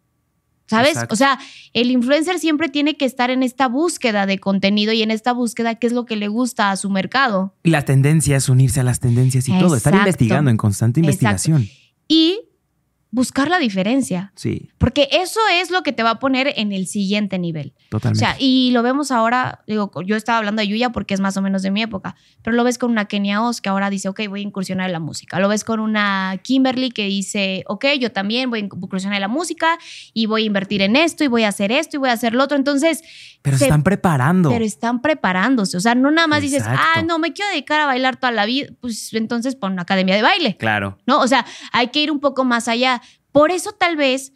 [0.67, 0.91] ¿Sabes?
[0.93, 1.13] Exacto.
[1.13, 1.37] O sea,
[1.73, 5.75] el influencer siempre tiene que estar en esta búsqueda de contenido y en esta búsqueda
[5.75, 7.53] qué es lo que le gusta a su mercado.
[7.63, 9.75] Y la tendencia es unirse a las tendencias y todo.
[9.75, 11.11] Estar investigando en constante Exacto.
[11.25, 11.67] investigación.
[12.07, 12.39] Y
[13.11, 14.31] buscar la diferencia.
[14.35, 17.73] Sí, Porque eso es lo que te va a poner en el siguiente nivel.
[17.93, 18.19] O totalmente.
[18.25, 21.41] sea, y lo vemos ahora, digo, yo estaba hablando de Yuya porque es más o
[21.41, 24.21] menos de mi época, pero lo ves con una Kenia Oz que ahora dice, ok,
[24.29, 25.41] voy a incursionar en la música.
[25.41, 29.27] Lo ves con una Kimberly que dice, ok, yo también voy a incursionar en la
[29.27, 29.77] música
[30.13, 32.33] y voy a invertir en esto y voy a hacer esto y voy a hacer
[32.33, 32.55] lo otro.
[32.55, 33.01] Entonces,
[33.41, 34.49] pero se- están preparando.
[34.51, 35.75] pero están preparándose.
[35.75, 38.45] O sea, no nada más dices, ah, no, me quiero dedicar a bailar toda la
[38.45, 40.55] vida, pues entonces pon una academia de baile.
[40.55, 40.97] Claro.
[41.05, 41.19] ¿no?
[41.19, 43.01] O sea, hay que ir un poco más allá.
[43.33, 44.31] Por eso tal vez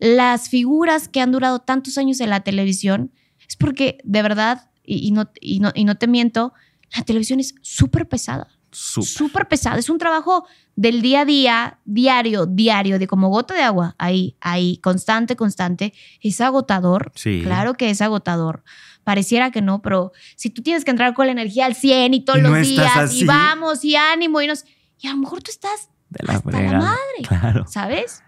[0.00, 3.12] las figuras que han durado tantos años en la televisión
[3.48, 6.52] es porque de verdad, y, y no, y, no, y no te miento,
[6.96, 8.48] la televisión es súper pesada.
[8.70, 9.48] Súper.
[9.48, 9.78] Pesada.
[9.78, 14.36] Es un trabajo del día a día, diario, diario, de como gota de agua, ahí,
[14.40, 15.94] ahí, constante, constante.
[16.20, 17.12] Es agotador.
[17.14, 17.40] Sí.
[17.42, 18.62] Claro que es agotador.
[19.04, 22.24] Pareciera que no, pero si tú tienes que entrar con la energía al 100 y
[22.24, 24.64] todos Y no los días, y vamos, y ánimo, y nos.
[25.00, 26.98] Y a lo mejor tú estás De la hasta la madre.
[27.26, 27.64] Claro.
[27.68, 28.22] ¿sabes?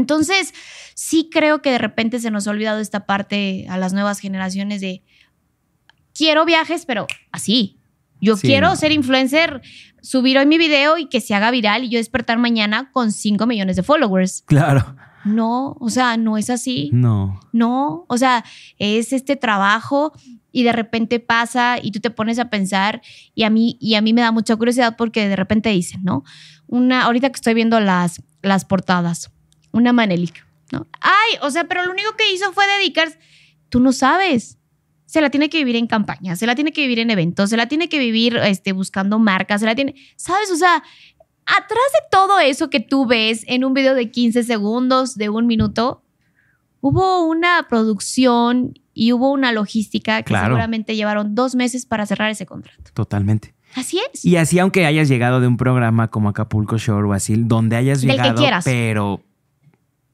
[0.00, 0.52] Entonces,
[0.94, 4.80] sí creo que de repente se nos ha olvidado esta parte a las nuevas generaciones
[4.80, 5.02] de
[6.14, 7.76] quiero viajes, pero así.
[8.22, 8.76] Yo Sí, quiero no.
[8.76, 9.62] ser influencer,
[10.02, 13.46] subir hoy mi video y que se haga viral y yo despertar mañana con 5
[13.46, 14.42] millones de followers.
[14.46, 14.94] Claro.
[15.24, 16.90] No, o sea, no es así.
[16.92, 17.40] No.
[17.52, 18.44] No, o sea,
[18.78, 20.12] es este trabajo
[20.52, 23.00] y de repente pasa y tú te pones a pensar
[23.34, 26.24] y a mí y a mí me da mucha curiosidad porque de repente dicen, ¿no?
[26.66, 29.30] Una ahorita que estoy viendo las las portadas,
[29.72, 30.86] una Manelik, ¿no?
[31.00, 33.18] Ay, o sea, pero lo único que hizo fue dedicarse
[33.68, 34.58] tú no sabes.
[35.06, 37.56] Se la tiene que vivir en campaña, se la tiene que vivir en eventos, se
[37.56, 40.50] la tiene que vivir este, buscando marcas, se la tiene, ¿sabes?
[40.52, 40.76] O sea,
[41.46, 45.46] atrás de todo eso que tú ves en un video de 15 segundos, de un
[45.46, 46.04] minuto,
[46.80, 50.46] hubo una producción y hubo una logística que Claro.
[50.48, 52.90] seguramente llevaron dos meses para cerrar ese contrato.
[52.94, 53.54] Totalmente.
[53.74, 54.24] Así es.
[54.24, 58.00] Y así, aunque hayas llegado de un programa como Acapulco Shore o así, donde hayas
[58.00, 58.64] Del que llegado, quieras.
[58.64, 59.22] pero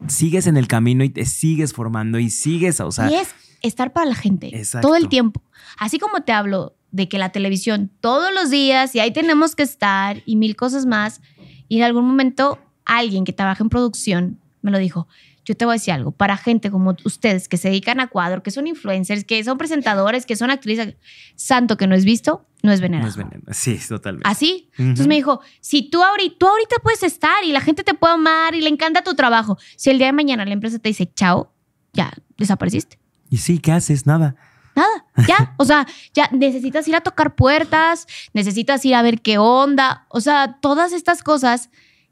[0.08, 3.92] sigues en el camino y te sigues formando y sigues, o sea, y es estar
[3.92, 4.88] para la gente Exacto.
[4.88, 5.42] todo el tiempo.
[5.78, 9.62] Así como te hablo de que la televisión todos los días y ahí tenemos que
[9.62, 11.20] estar y mil cosas más.
[11.68, 15.08] Y en algún momento alguien que trabaja en producción me lo dijo.
[15.46, 18.42] Yo te voy a decir algo, para gente como ustedes que se dedican a cuadro,
[18.42, 20.96] que son influencers, que son presentadores, que son actrices,
[21.36, 23.08] santo que no es visto, no es no venerado.
[23.08, 23.44] es veneno.
[23.52, 24.28] Sí, totalmente.
[24.28, 24.70] Así.
[24.76, 28.14] Entonces me dijo, si tú ahorita, tú ahorita puedes estar y la gente te puede
[28.14, 31.08] amar y le encanta tu trabajo, si el día de mañana la empresa te dice
[31.14, 31.52] chao,
[31.92, 32.98] ya desapareciste.
[33.30, 34.04] Y sí, ¿qué haces?
[34.04, 34.34] Nada.
[34.74, 35.54] Nada, ya.
[35.58, 40.06] O sea, ya necesitas ir a tocar puertas, necesitas ir a ver qué onda.
[40.08, 41.70] O sea, todas estas cosas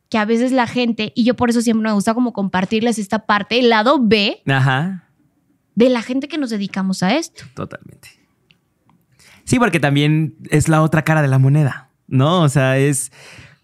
[0.09, 3.27] que a veces la gente, y yo por eso siempre me gusta como compartirles esta
[3.27, 5.09] parte, el lado B Ajá,
[5.75, 7.45] de la gente que nos dedicamos a esto.
[7.55, 8.09] totalmente.
[9.45, 12.43] Sí, porque también es la otra cara de la moneda, ¿no?
[12.43, 13.13] O sea, es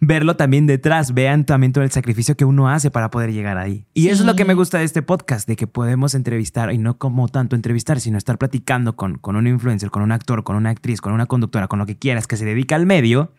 [0.00, 3.86] verlo también detrás, vean también todo el sacrificio que uno hace para poder llegar ahí.
[3.94, 6.78] Y eso es lo que me gusta de este podcast, de que podemos entrevistar, y
[6.78, 10.56] no como tanto entrevistar, sino estar platicando con, con un influencer, con un actor, con
[10.56, 13.32] una actriz, con una conductora, con lo que quieras, que se dedica al medio,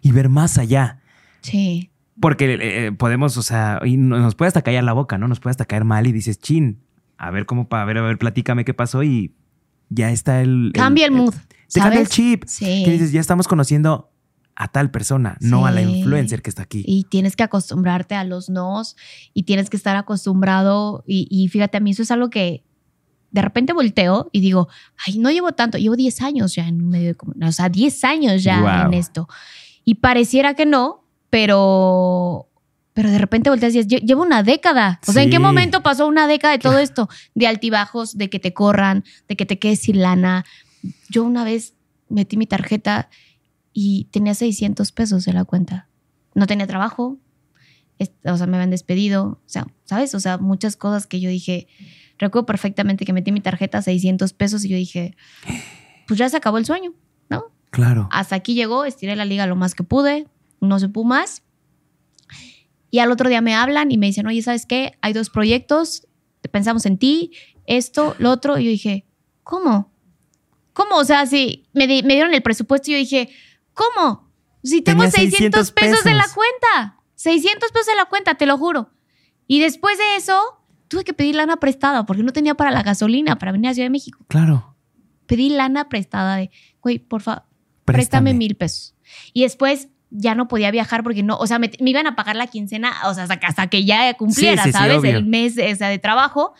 [0.00, 1.00] y ver más allá.
[1.42, 1.90] Sí.
[2.20, 5.26] Porque eh, podemos, o sea, y no- nos puede hasta callar la boca, ¿no?
[5.28, 6.80] Nos puede hasta caer mal y dices, chin,
[7.18, 9.34] a ver cómo, a ver, a ver, platícame qué pasó y
[9.88, 10.70] ya está el...
[10.74, 11.34] Cambia el mood.
[11.72, 12.44] Te cambia el chip.
[12.46, 12.82] Sí.
[12.84, 14.10] Que dices, ya estamos conociendo
[14.56, 15.88] a tal persona, no a la Sí.
[15.98, 16.84] influencer que está aquí.
[16.86, 18.96] Y tienes que acostumbrarte a los nos
[19.32, 21.02] y tienes que estar acostumbrado.
[21.08, 22.62] Y, y fíjate, a mí eso es algo que
[23.32, 24.68] de repente volteo y digo,
[25.04, 27.68] ay, no llevo tanto, llevo 10 años ya en un medio de comunicación, o sea,
[27.68, 28.86] 10 años ya Wow.
[28.92, 29.28] en esto.
[29.84, 31.03] Y pareciera que no,
[31.34, 32.48] pero,
[32.92, 35.00] pero de repente volteas y dices, "Lle- llevo una década.
[35.04, 37.08] O sea, ¿en qué momento pasó una década de todo esto?
[37.34, 40.44] De altibajos, de que te corran, de que te quedes sin lana.
[41.10, 41.74] Yo una vez
[42.08, 43.10] metí mi tarjeta
[43.72, 45.88] y tenía 600 pesos en la cuenta.
[46.36, 47.18] No tenía trabajo,
[48.24, 50.14] o sea, me habían despedido, o sea, ¿sabes?
[50.14, 51.66] O sea, muchas cosas que yo dije,
[52.16, 55.16] recuerdo perfectamente que metí mi tarjeta 600 pesos y yo dije,
[56.06, 56.92] pues ya se acabó el sueño,
[57.28, 57.46] ¿no?
[57.70, 58.08] Claro.
[58.12, 60.28] Hasta aquí llegó, estiré la liga lo más que pude,
[60.64, 61.42] no se pudo más.
[62.90, 64.92] Y al otro día me hablan y me dicen, oye, ¿sabes qué?
[65.02, 66.06] Hay dos proyectos,
[66.52, 67.32] pensamos en ti,
[67.66, 68.58] esto, lo otro.
[68.58, 69.06] Y yo dije,
[69.42, 69.92] ¿cómo?
[70.72, 70.96] ¿Cómo?
[70.96, 73.30] O sea, si me, di- me dieron el presupuesto y yo dije,
[73.72, 74.30] ¿cómo?
[74.62, 77.00] Si tengo Tenía 600 600 pesos en la cuenta.
[77.16, 78.90] 600 pesos en la cuenta, te lo juro.
[79.46, 80.40] Y después de eso,
[80.88, 83.86] tuve que pedir lana prestada porque no tenía para la gasolina para venir a Ciudad
[83.86, 84.24] de México.
[84.28, 84.76] Claro.
[85.26, 86.50] Pedí lana prestada de,
[86.80, 87.42] güey, por favor,
[87.84, 88.94] préstame mil pesos.
[89.32, 92.36] Y después ya no podía viajar porque no, o sea, me, me iban a pagar
[92.36, 94.98] la quincena, o sea, hasta, que- hasta que ya cumpliera, Sí, sí, sí, ¿sabes?
[94.98, 95.16] obvio.
[95.16, 96.54] el mes o sea, de trabajo.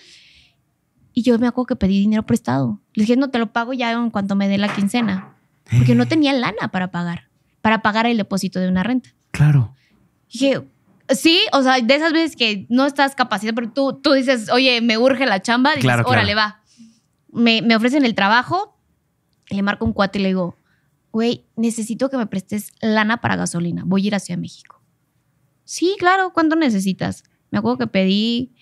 [1.12, 2.80] Y yo me acuerdo que pedí dinero prestado.
[2.94, 5.36] Le dije, no, te lo pago ya en cuanto me dé la quincena.
[5.70, 7.28] Porque no tenía lana para pagar,
[7.62, 9.10] para pagar el depósito de una renta.
[9.30, 9.74] Claro.
[10.32, 10.62] Dije,
[11.08, 14.80] sí, o sea, de esas veces que no estás capacitado, pero tú, tú dices, oye,
[14.80, 16.18] me urge la chamba, dices, Claro, claro.
[16.20, 16.60] órale, va.
[17.32, 18.76] Me, me ofrecen el trabajo,
[19.50, 20.58] le marco un cuate y le digo,
[21.14, 24.82] güey, necesito que me prestes lana para gasolina, voy a ir a Ciudad de México.
[25.62, 27.22] Sí, claro, ¿cuánto necesitas?
[27.52, 28.52] Me acuerdo que pedí,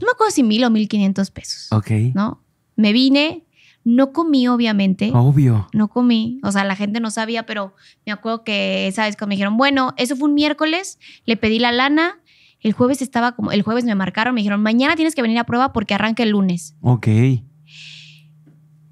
[0.00, 1.90] no me acuerdo si mil o mil quinientos pesos, Ok.
[2.14, 2.42] ¿no?
[2.76, 3.44] Me vine,
[3.84, 5.10] no comí, obviamente.
[5.12, 5.68] Obvio.
[5.74, 7.74] No comí, o sea, la gente no sabía, pero
[8.06, 11.58] me acuerdo que esa vez cuando me dijeron, bueno, eso fue un miércoles, le pedí
[11.58, 12.22] la lana,
[12.60, 15.44] el jueves estaba como, el jueves me marcaron, me dijeron, mañana tienes que venir a
[15.44, 16.74] prueba porque arranca el lunes.
[16.80, 17.08] Ok.
[17.08, 17.42] Y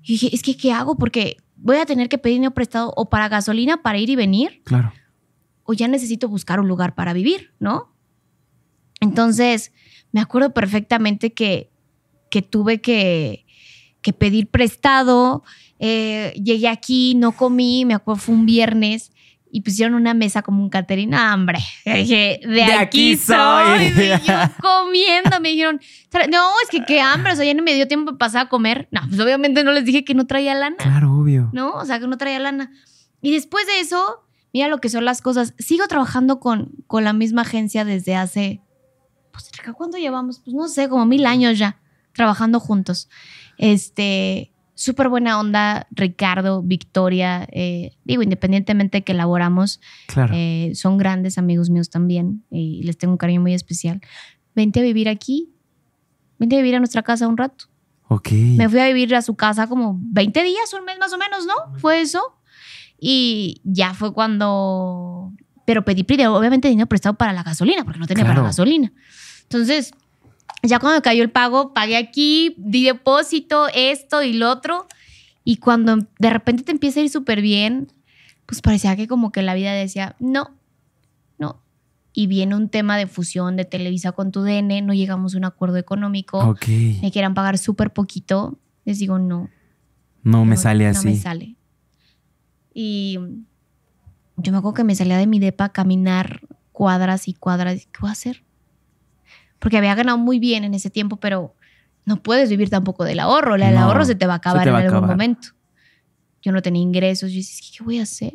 [0.03, 0.97] dije, es que, ¿qué hago?
[0.99, 4.63] Porque voy a tener que pedir dinero prestado o para gasolina para ir y venir,
[4.65, 4.93] Claro.
[5.65, 7.93] o ya necesito buscar un lugar para vivir, ¿no?
[9.01, 9.73] Entonces,
[10.13, 11.71] me acuerdo perfectamente que,
[12.31, 13.47] que tuve que,
[14.03, 15.43] que pedir prestado.
[15.79, 19.13] eh, llegué aquí, no comí, me acuerdo, fue un viernes.
[19.53, 21.13] Y pusieron una mesa como un catering.
[21.13, 21.59] ¡Ah, hombre!
[21.85, 23.91] Dije, de, aquí, aquí soy.
[23.93, 24.05] soy.
[24.05, 25.41] Y yo comiendo.
[25.41, 27.33] Me dijeron, "Tra- no, es que qué hambre.
[27.33, 28.89] O sea, ya no me dio tiempo de pasar a comer.
[28.93, 30.77] No, pues obviamente no les dije que no traía lana.
[30.77, 31.51] Claro, obvio.
[31.53, 31.73] ¿no?
[31.73, 32.71] O sea, que no traía lana.
[33.21, 35.55] Y después de eso, mira lo que son las cosas.
[35.59, 38.63] Sigo trabajando con, con la misma agencia desde hace,
[39.33, 40.41] pues, ¿cuánto llevamos?
[40.45, 41.81] Pues no sé, como mil años ya,
[42.15, 43.09] trabajando juntos.
[43.59, 50.33] Este, súper buena onda, Ricardo, Victoria, eh, digo, independientemente de que elaboramos, Claro.
[50.35, 54.01] eh, son grandes amigos míos también y les tengo un cariño muy especial.
[54.55, 55.51] Vente a vivir aquí,
[56.39, 57.67] vente a vivir a nuestra casa un rato.
[58.09, 58.31] ok.
[58.33, 61.47] Me fui a vivir a su casa como 20 días, un mes más o menos,
[61.47, 61.79] ¿no?
[61.79, 62.21] Fue eso.
[62.99, 65.33] Y ya fue cuando...
[65.67, 68.41] Pero pedí obviamente, dinero prestado para la gasolina, porque no tenía Claro.
[68.41, 68.93] para gasolina.
[69.43, 69.93] Entonces,
[70.63, 74.87] ya cuando cayó el pago, pagué aquí, di depósito, esto y lo otro.
[75.45, 77.93] Y cuando de repente te empieza a ir súper bien,
[78.47, 80.51] pues parecía que como que la vida decía, no,
[81.39, 81.63] no.
[82.13, 85.45] Y viene un tema de fusión de Televisa con tu DN, no llegamos a un
[85.45, 86.67] acuerdo económico Ok.
[87.03, 89.49] me quieran pagar súper poquito, les digo no.
[90.23, 91.09] No me no, sale No así.
[91.09, 91.57] me sale.
[92.75, 93.19] Y
[94.37, 96.41] yo me acuerdo que me salía de mi depa a caminar
[96.73, 97.87] cuadras y cuadras.
[97.87, 98.45] ¿Qué voy a hacer?
[99.61, 101.55] Porque había ganado muy bien en ese tiempo, pero
[102.05, 103.55] no puedes vivir tampoco del ahorro.
[103.55, 105.11] El No, ahorro se te va a acabar va en algún acabar.
[105.11, 105.49] momento.
[106.43, 107.31] Yo no tenía ingresos.
[107.31, 108.33] Yo decía, ¿qué voy a hacer?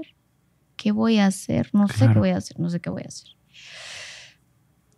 [0.77, 1.69] ¿Qué voy a hacer?
[1.73, 2.19] No sé qué Claro.
[2.21, 2.60] voy a hacer.
[2.60, 3.29] No sé qué voy a hacer.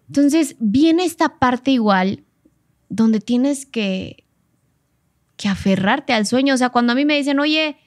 [0.07, 2.23] Entonces viene esta parte igual
[2.89, 4.25] donde tienes que,
[5.35, 6.53] que aferrarte al sueño.
[6.53, 7.77] O sea, cuando a mí me dicen, oye,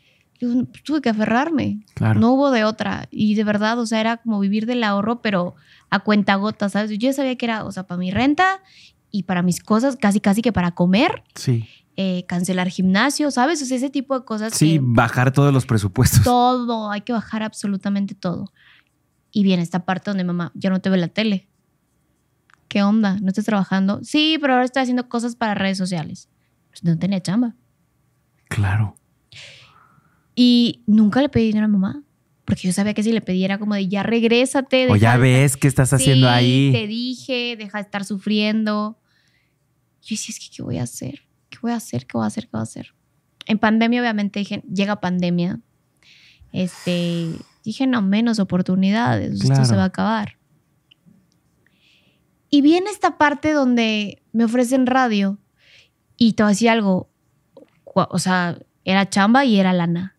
[0.40, 0.48] Yo,
[0.84, 1.84] tuve que aferrarme.
[1.94, 2.18] Claro.
[2.18, 3.06] No hubo de otra.
[3.10, 5.54] Y de verdad, o sea, era como vivir del ahorro, pero
[5.90, 6.90] a cuenta gota, ¿sabes?
[6.90, 8.60] Yo ya sabía que era, o sea, para mi renta
[9.10, 11.68] y para mis cosas, casi, casi que para comer, Sí.
[11.96, 13.60] eh, cancelar gimnasio, ¿sabes?
[13.60, 16.22] O sea, ese tipo de cosas Sí, que bajar todos los presupuestos.
[16.22, 18.50] todo, hay que bajar absolutamente todo.
[19.32, 21.48] Y viene esta parte donde mamá, ya no te ve la tele.
[22.68, 23.18] ¿Qué onda?
[23.20, 24.00] ¿No estás trabajando?
[24.04, 26.28] Sí, pero ahora estoy haciendo cosas para redes sociales.
[26.70, 27.54] Pues no tenía chamba.
[28.48, 28.96] Claro.
[30.42, 32.02] Y nunca le pedí dinero a mamá.
[32.46, 34.90] Porque yo sabía que si le pedía era como de ya regrésate.
[34.90, 36.72] O ya de ves qué estás haciendo Sí, ahí.
[36.72, 38.98] Te dije, deja de estar sufriendo.
[40.00, 41.20] Yo decía, es que, ¿qué voy a hacer?
[41.50, 42.06] ¿Qué voy a hacer?
[42.06, 42.44] ¿Qué voy a hacer?
[42.44, 42.94] ¿Qué voy a hacer?
[43.44, 45.60] En pandemia, obviamente, dije, llega pandemia.
[46.54, 47.32] Este,
[47.62, 49.42] dije, no, menos oportunidades.
[49.42, 50.38] Esto se va a acabar.
[52.48, 55.36] Y viene esta parte donde me ofrecen radio.
[56.16, 57.10] Y te voy a decir algo.
[57.84, 60.16] O sea, era chamba y era lana.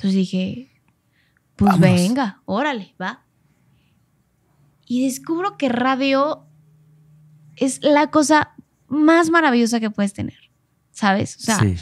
[0.00, 0.70] Entonces dije,
[1.56, 1.80] pues Vamos.
[1.80, 3.22] venga, órale, va.
[4.86, 6.46] Y descubro que radio
[7.56, 8.54] es la cosa
[8.88, 10.38] más maravillosa que puedes tener.
[10.90, 11.36] ¿Sabes?
[11.36, 11.76] O sea, sí.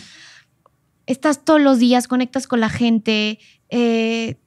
[1.06, 3.38] estás todos los días, conectas con la gente.
[3.68, 4.40] eh,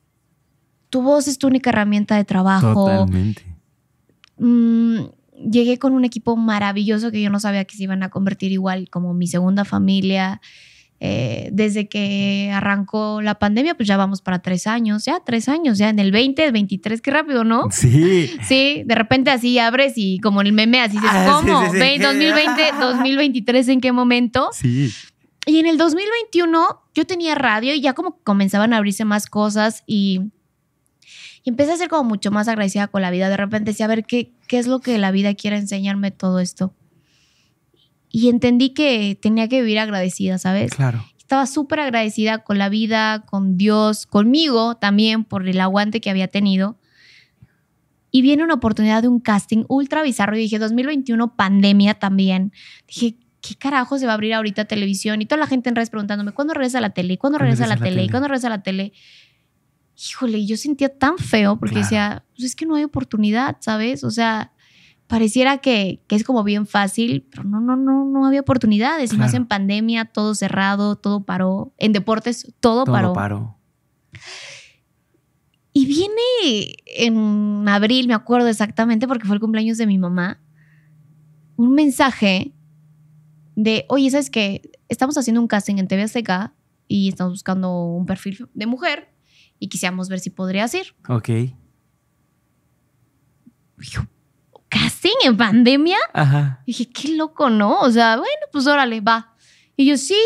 [0.90, 2.74] tu voz es tu única herramienta de trabajo.
[2.74, 3.46] Totalmente.
[4.38, 5.04] Mm,
[5.50, 8.90] llegué con un equipo maravilloso que yo no sabía que se iban a convertir igual
[8.90, 10.42] como mi segunda familia.
[11.04, 15.80] Eh, desde que arrancó la pandemia, pues ya vamos para tres años, ya tres años,
[15.80, 17.64] ya en el 20, 23, qué rápido, ¿no?
[17.72, 18.30] Sí.
[18.48, 21.64] Sí, de repente así abres y como en el meme así dices, Ah, sí, ¿cómo?
[21.66, 21.78] sí, sí.
[21.80, 24.50] Ve, 2020, 2023, ¿en qué momento?
[24.54, 24.92] Sí.
[25.48, 29.82] Y en el 2021 yo tenía radio y ya como comenzaban a abrirse más cosas
[29.88, 30.22] y,
[31.44, 33.28] y empecé a ser como mucho más agradecida con la vida.
[33.30, 36.40] De repente decía, a ver, ¿qué, ¿qué es lo que la vida quiere enseñarme todo
[36.40, 36.76] esto?
[38.12, 40.74] Y entendí que tenía que vivir agradecida, ¿sabes?
[40.74, 41.06] Claro.
[41.18, 46.28] Estaba súper agradecida con la vida, con Dios, conmigo también por el aguante que había
[46.28, 46.78] tenido.
[48.12, 50.36] Y viene una oportunidad de un casting ultra bizarro.
[50.36, 52.52] Y dije, 2021, pandemia también.
[52.86, 55.22] Dije, ¿qué carajo se va a abrir ahorita televisión?
[55.22, 57.14] Y toda la gente en redes preguntándome, ¿cuándo regresa la tele?
[57.14, 58.10] ¿Y cuándo ¿Cuándo regresa la tele?
[58.10, 58.92] Cuándo regresa la tele?
[60.10, 61.86] Híjole, yo sentía tan feo porque Claro.
[61.86, 64.04] decía, pues es que no hay oportunidad, ¿sabes?
[64.04, 64.52] O sea,
[65.12, 69.14] pareciera que, que es como bien fácil, pero no, no, no, no había oportunidades.
[69.14, 69.44] Y más Claro.
[69.44, 71.74] en pandemia, todo cerrado, todo paró.
[71.78, 73.14] En deportes, todo, Todo paró.
[73.14, 73.58] paró.
[75.74, 80.42] Y viene en abril, me acuerdo exactamente, porque fue el cumpleaños de mi mamá,
[81.56, 82.54] un mensaje
[83.56, 84.72] de, oye, ¿sabes qué?
[84.90, 86.54] Estamos haciendo un casting en TV Azteca
[86.88, 89.14] y estamos buscando un perfil de mujer
[89.60, 90.96] y quisiéramos ver si podrías ir.
[91.08, 91.30] Ok.
[93.80, 94.02] Yo,
[95.02, 95.98] ¿casting en pandemia?
[96.14, 96.62] Ajá.
[96.66, 97.80] Dije, qué loco, ¿no?
[97.82, 99.34] O sea, bueno, pues órale, va.
[99.76, 100.18] Y yo, sí.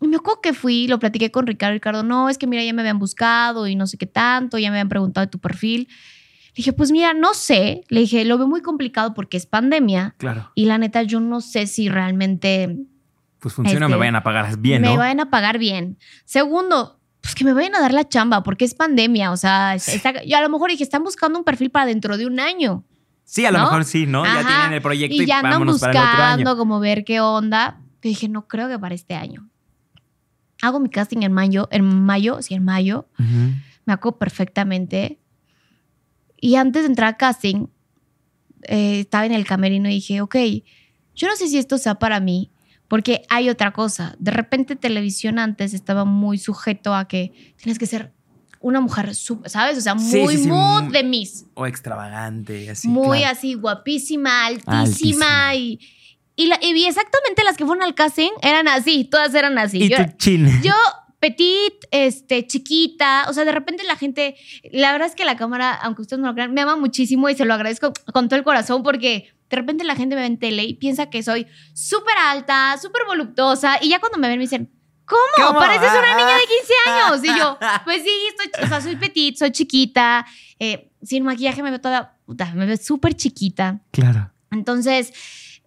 [0.00, 1.72] Y me acuerdo que fui, lo platiqué con Ricardo.
[1.74, 4.70] Ricardo, no, es que mira, ya me habían buscado y no sé qué tanto, ya
[4.70, 5.88] me habían preguntado de tu perfil.
[5.88, 7.82] Le dije, pues mira, no sé.
[7.88, 10.14] Le dije, lo veo muy complicado porque es pandemia.
[10.18, 10.52] Claro.
[10.54, 12.76] Y la neta, yo no sé si realmente
[13.40, 14.96] Pues funciona, Este, me vayan a pagar bien, me ¿no?
[14.98, 15.98] vayan a pagar bien.
[16.24, 19.32] Segundo, pues que me vayan a dar la chamba porque es pandemia.
[19.32, 22.26] O sea, está- yo a lo mejor dije, están buscando un perfil para dentro de
[22.26, 22.84] un año.
[23.24, 23.64] Sí, a lo ¿no?
[23.64, 24.24] mejor sí, ¿no?
[24.24, 24.46] Ya Ajá.
[24.46, 26.36] tienen el proyecto y, y ya andan vámonos para el otro año.
[26.36, 27.80] buscando como ver qué onda.
[28.02, 29.48] Yo dije, no creo que para este año.
[30.62, 33.08] Hago mi casting en mayo, en mayo, sí, en mayo.
[33.18, 33.54] Ujú.
[33.86, 35.18] Me acuerdo perfectamente.
[36.40, 37.66] Y antes de entrar a casting,
[38.68, 40.36] eh, estaba en el camerino y dije, ok,
[41.14, 42.50] yo no sé si esto sea para mí,
[42.88, 44.14] porque hay otra cosa.
[44.18, 48.12] De repente televisión antes estaba muy sujeto a que tienes que ser
[48.64, 49.76] una mujer, súper- ¿sabes?
[49.78, 52.88] O sea, muy sí, sí, mood muy- de Miss O extravagante, así.
[52.88, 53.32] muy claro.
[53.36, 54.80] así, guapísima, altísima.
[54.80, 55.54] Altísima.
[55.54, 55.78] Y,
[56.36, 59.82] y, la- y vi exactamente las que fueron al casting eran así, todas eran así.
[59.84, 60.46] Y yo, chin.
[60.62, 60.72] yo,
[61.20, 64.34] petit, este, chiquita, o sea, de repente la gente,
[64.72, 67.34] la verdad es que la cámara, aunque ustedes no lo crean, me ama muchísimo y
[67.34, 70.38] se lo agradezco con todo el corazón porque de repente la gente me ve en
[70.38, 74.44] tele y piensa que soy súper alta, súper voluptuosa y ya cuando me ven me
[74.44, 74.70] dicen,
[75.06, 75.20] ¿cómo?
[75.36, 75.58] ¿Cómo?
[75.58, 77.24] Pareces una Ah, niña de 15 años.
[77.24, 80.26] Y yo, pues sí, estoy, o sea, soy petit, soy chiquita,
[80.58, 83.80] eh, sin maquillaje me veo toda, puta, me veo súper chiquita.
[83.90, 84.30] Claro.
[84.50, 85.12] Entonces,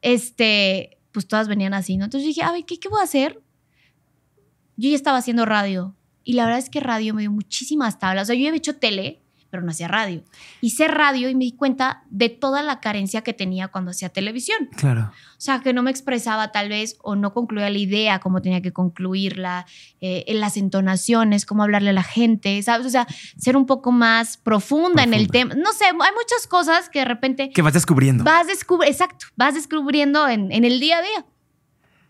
[0.01, 2.05] este, pues todas venían así, ¿no?
[2.05, 3.41] Entonces dije, a ver, ¿qué, qué voy a hacer?
[4.75, 8.23] Yo ya estaba haciendo radio y la verdad es que radio me dio muchísimas tablas.
[8.23, 10.23] O sea, yo había hecho tele, pero no hacía radio.
[10.61, 14.69] Hice radio y me di cuenta de toda la carencia que tenía cuando hacía televisión.
[14.75, 15.11] Claro.
[15.11, 18.61] O sea, que no me expresaba tal vez o no concluía la idea como tenía
[18.61, 19.65] que concluirla,
[20.01, 22.87] eh, en las entonaciones, cómo hablarle a la gente, ¿sabes?
[22.87, 25.53] O sea, ser un poco más profunda, en el tema.
[25.55, 28.23] No sé, hay muchas cosas que de repente Que vas descubriendo.
[28.23, 31.25] vas descubriendo, exacto, vas descubriendo en, en el día a día.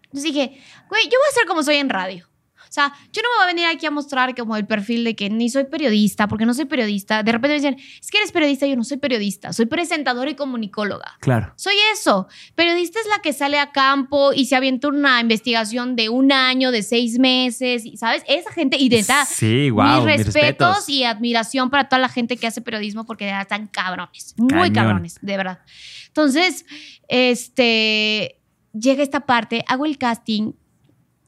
[0.03, 0.57] Entonces dije,
[0.89, 2.27] güey, yo voy a ser como soy en radio.
[2.69, 5.15] O sea, yo no me voy a venir aquí a mostrar como el perfil de
[5.15, 7.23] que ni soy periodista, porque no soy periodista.
[7.23, 10.35] De repente me dicen, es que eres periodista, yo no soy periodista, soy presentadora y
[10.35, 11.17] comunicóloga.
[11.19, 11.53] Claro.
[11.55, 12.27] Soy eso.
[12.55, 16.71] Periodista es la que sale a campo y se avienta una investigación de un año,
[16.71, 18.23] de seis meses, ¿sabes?
[18.27, 20.03] Esa gente, y de Sí, wow.
[20.05, 24.49] mis respetos y admiración para toda la gente que hace periodismo porque están cabrones, muy
[24.49, 24.73] Cañón.
[24.73, 25.59] cabrones, de verdad.
[26.07, 26.65] Entonces,
[27.07, 28.39] este,
[28.73, 30.53] llega esta parte, hago el casting,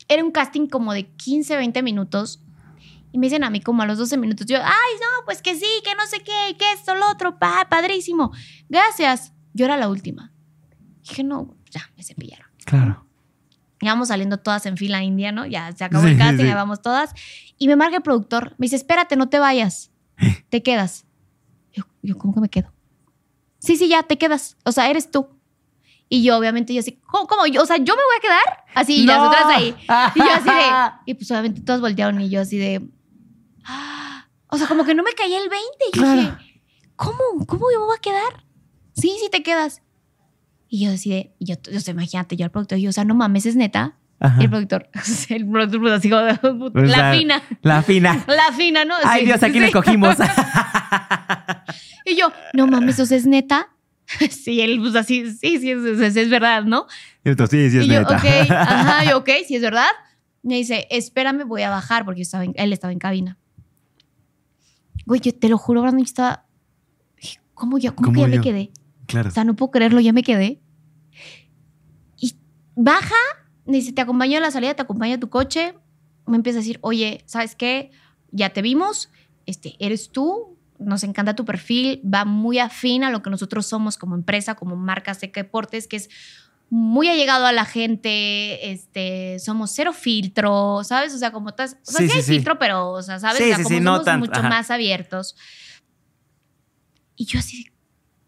[0.09, 2.41] era un casting como de 15, 20 minutos
[3.11, 4.63] y me dicen a mí como a los 12 minutos, yo, ay,
[4.99, 8.31] no, pues que sí, que no sé qué, que esto, lo otro, pa, padrísimo,
[8.67, 9.33] gracias.
[9.53, 10.31] Yo era la última.
[11.01, 12.47] Dije, no, ya, me cepillaron.
[12.65, 13.05] Claro.
[13.81, 15.45] Íbamos saliendo todas en fila india, ¿no?
[15.45, 16.47] Ya se acabó Sí, el casting, sí.
[16.47, 17.13] ya vamos todas.
[17.57, 19.91] Y me marca el productor, me dice, espérate, no te vayas,
[20.49, 21.05] te quedas.
[21.73, 22.71] Yo, yo, ¿cómo que me quedo?
[23.59, 24.57] Sí, sí, ya, te quedas.
[24.65, 25.29] O sea, eres tú.
[26.09, 27.27] Y yo, obviamente, yo así, ¿cómo?
[27.27, 27.45] cómo?
[27.45, 28.65] Yo, o sea, ¿yo me voy a quedar?
[28.73, 29.27] Así, y las No.
[29.27, 29.75] otras ahí.
[30.15, 32.81] Y yo así de, y pues obviamente todas voltearon y yo así de,
[33.65, 34.25] ah.
[34.47, 35.65] o sea, como que no me caía el 20.
[35.93, 36.21] Y yo Claro.
[36.21, 36.61] dije,
[36.95, 37.45] ¿cómo?
[37.47, 38.43] ¿Cómo yo me voy a quedar?
[38.95, 39.81] Sí, sí te quedas.
[40.67, 43.05] Y yo así de, y yo, yo sé, imagínate, yo al productor, yo, o sea,
[43.05, 43.95] no mames, es neta.
[44.19, 44.41] Ajá.
[44.41, 44.89] Y el productor,
[45.29, 48.23] el productor, pues, así O la sea, fina, La fina.
[48.27, 48.95] la fina, ¿no?
[49.03, 49.67] Ay, Sí, Dios, ¿a quién sí.
[49.67, 50.15] escogimos?
[52.05, 53.69] Y yo, no mames, o sea, es neta.
[54.31, 56.87] Sí, él, pues así, sí, sí, es, es- verdad, ¿no?
[57.23, 58.17] Entonces, sí, sí, es y yo, neta.
[58.17, 59.87] ok, ajá, yo, ok, sí es verdad.
[60.41, 63.37] Me dice, espérame, voy a bajar porque yo estaba en- él estaba en cabina.
[65.05, 66.45] Güey, yo te lo juro, Brandon, yo estaba.
[67.53, 67.93] ¿Cómo yo?
[67.95, 68.41] ¿Cómo, que ¿Cómo ya me yo?
[68.41, 68.71] quedé?
[69.05, 69.29] Claro.
[69.29, 70.61] O sea, no puedo creerlo, ya me quedé.
[72.17, 72.35] Y
[72.75, 73.15] baja,
[73.65, 75.73] me dice, te acompaño a la salida, te acompaño a tu coche.
[76.25, 77.91] Me empieza a decir, oye, ¿sabes qué?
[78.31, 79.09] Ya te vimos,
[79.47, 83.97] este, eres tú, nos encanta tu perfil, va muy afín a lo que nosotros somos
[83.97, 86.09] como empresa, como marca Seca Deportes, que es
[86.69, 91.13] muy allegado a la gente, este, somos cero filtro, ¿sabes?
[91.13, 92.33] O sea, como estás, o sea, Sí, sí, sí, hay sí.
[92.33, 93.37] filtro, pero, o sea, ¿sabes?
[93.37, 94.49] Sí, o sea, como sí, no somos tanto, mucho ajá.
[94.49, 95.35] más abiertos.
[97.15, 97.65] Y yo así,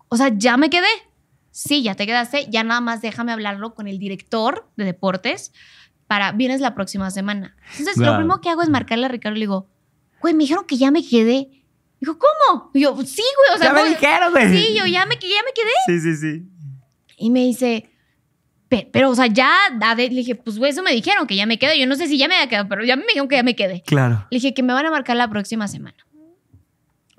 [0.09, 0.87] o sea, ya me quedé.
[1.51, 5.51] Sí, ya te quedaste, ya nada más déjame hablarlo con el director de deportes
[6.07, 7.55] para, vienes la próxima semana.
[7.77, 9.69] Entonces, lo primero que hago es marcarle a Ricardo y le digo,
[10.21, 11.60] güey, me dijeron que ya me quedé.
[12.01, 12.71] Dijo, ¿cómo?
[12.73, 14.49] Y yo, sí, güey, o sea, ya me dijeron, güey.
[14.49, 15.71] sí, yo ya me, ya me quedé.
[15.85, 16.49] Sí, sí, sí.
[17.17, 17.89] Y me dice,
[18.67, 19.49] "Pe- pero, o sea, ya,
[19.81, 21.79] a ver", le dije, pues, güey, eso me dijeron que ya me quedé.
[21.79, 23.55] Yo no sé si ya me había quedado, pero ya me dijeron que ya me
[23.55, 23.83] quedé.
[23.85, 24.25] Claro.
[24.31, 25.95] Le dije que me van a marcar la próxima semana.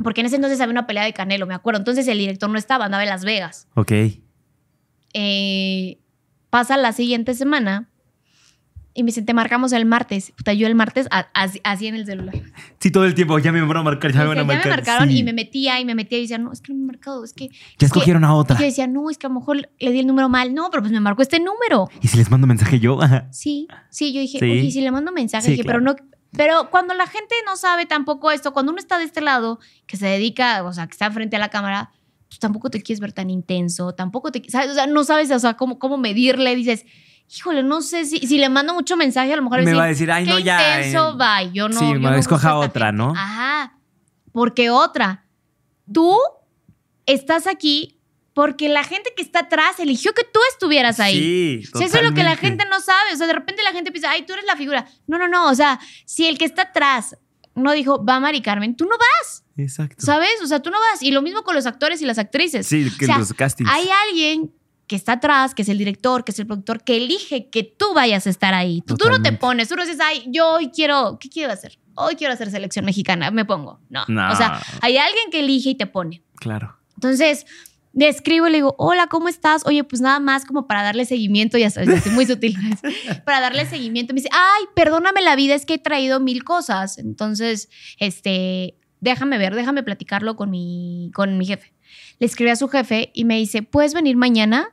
[0.02, 1.78] Porque en ese entonces había una pelea de Canelo, me acuerdo.
[1.78, 3.68] Entonces el director no estaba, andaba en Las Vegas.
[3.74, 3.92] Ok.
[5.14, 5.98] Eh,
[6.50, 7.88] pasa la siguiente semana
[8.94, 10.32] y me dice, te marcamos el martes.
[10.36, 12.34] Puta, yo el martes a- así, así en el celular.
[12.78, 13.38] Sí, todo el tiempo.
[13.38, 14.66] Ya me van a marcar, ya me van a ya marcar.
[14.66, 15.18] me marcaron Sí.
[15.18, 17.24] y me metía y me metía y decía, no, es que no me han marcado,
[17.24, 17.48] es que...
[17.48, 17.86] Ya es que-".
[17.86, 18.56] escogieron a otra.
[18.56, 20.52] Y yo decía, no, es que a lo mejor le di el número mal.
[20.54, 21.88] No, pero pues me marcó este número.
[22.00, 22.98] ¿Y si les mando mensaje yo?
[23.30, 24.44] Sí, sí, yo dije, Sí.
[24.44, 25.94] oye, si le mando mensaje, Sí, dije, pero no,
[26.36, 29.96] pero cuando la gente no sabe tampoco esto, cuando uno está de este lado, que
[29.96, 31.90] se dedica, o sea, que está frente a la cámara,
[32.28, 34.70] pues tampoco te quieres ver tan intenso, tampoco te, ¿sabes?
[34.70, 36.86] O sea, no sabes, o sea, cómo, cómo medirle, dices,
[37.28, 39.84] híjole, no sé si, si le mando mucho mensaje, a lo mejor Me decir, va
[39.84, 40.78] a decir, ay, no, ya.
[40.78, 41.78] intenso, eh, bye, yo no.
[41.78, 42.98] sí, yo me no escoja otra, gente.
[42.98, 43.12] ¿no?
[43.16, 43.78] Ajá,
[44.32, 45.24] porque otra,
[45.92, 46.16] tú
[47.06, 47.98] estás aquí
[48.34, 51.18] porque la gente que está atrás eligió que tú estuvieras ahí.
[51.62, 53.12] Sí, O sea, eso es lo que la gente no sabe.
[53.12, 54.86] O sea, de repente la gente piensa, ay, tú eres la figura.
[55.06, 55.50] No, no, no.
[55.50, 57.16] O sea, si el que está atrás
[57.54, 59.96] no dijo, va Mari Carmen, tú no vas, Exacto.
[59.98, 60.40] ¿sabes?
[60.42, 61.02] O sea, tú no vas.
[61.02, 62.66] Y lo mismo con los actores y las actrices.
[62.66, 63.68] Sí, que O sea, los castings.
[63.70, 64.50] Hay alguien
[64.92, 67.94] que está atrás, que es el director, que es el productor, que elige que tú
[67.94, 68.82] vayas a estar ahí.
[68.82, 71.78] Tú, tú no te pones, tú no dices, ay, yo hoy quiero, ¿qué quiero hacer?
[71.94, 73.80] Hoy quiero hacer selección mexicana, me pongo.
[73.88, 74.04] No.
[74.06, 74.30] No.
[74.30, 76.22] O sea, hay alguien que elige y te pone.
[76.34, 76.76] Claro.
[76.96, 77.46] Entonces,
[77.94, 79.64] le escribo y le digo, hola, ¿cómo estás?
[79.64, 82.54] Oye, pues nada más como para darle seguimiento, ya sabes, muy sutil.
[83.24, 84.12] para darle seguimiento.
[84.12, 86.98] Me dice, ay, perdóname la vida, es que he traído mil cosas.
[86.98, 91.72] Entonces, este, déjame ver, déjame platicarlo con mi, con mi jefe.
[92.18, 94.68] Le escribí a su jefe y me dice, ¿puedes venir mañana?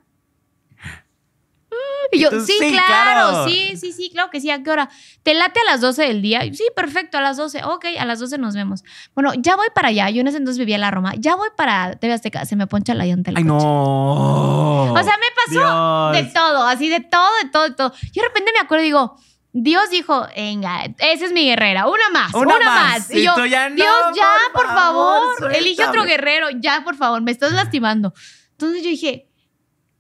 [2.12, 3.48] Y yo, Tú, sí, sí, claro, claro.
[3.48, 4.50] sí, sí, sí, claro que sí.
[4.50, 4.90] ¿A qué hora?
[5.24, 6.44] ¿Te late a las 12 del día?
[6.46, 7.64] Y, Sí, perfecto, a las 12.
[7.66, 8.84] Ok, a las 12 nos vemos.
[9.14, 10.10] Bueno, ya voy para allá.
[10.10, 11.14] Yo en ese entonces vivía en la Roma.
[11.18, 12.46] Ya voy para TV Azteca.
[12.46, 13.64] Se me poncha la llanta del Ay, coche.
[13.66, 14.94] no.
[14.94, 16.26] O sea, me pasó Dios.
[16.26, 17.94] de todo, así de todo, de todo, de todo.
[18.14, 19.16] Yo de repente me acuerdo y digo,
[19.52, 23.00] Dios dijo, venga, esa es mi guerrera, una más, Una una, más.
[23.00, 23.12] más.
[23.12, 25.90] Y Y yo, tú ya, no, Dios, ya, por favor, favor, elige suéltame".
[25.90, 28.14] otro guerrero, ya, por favor, me estás lastimando.
[28.52, 29.29] Entonces yo dije,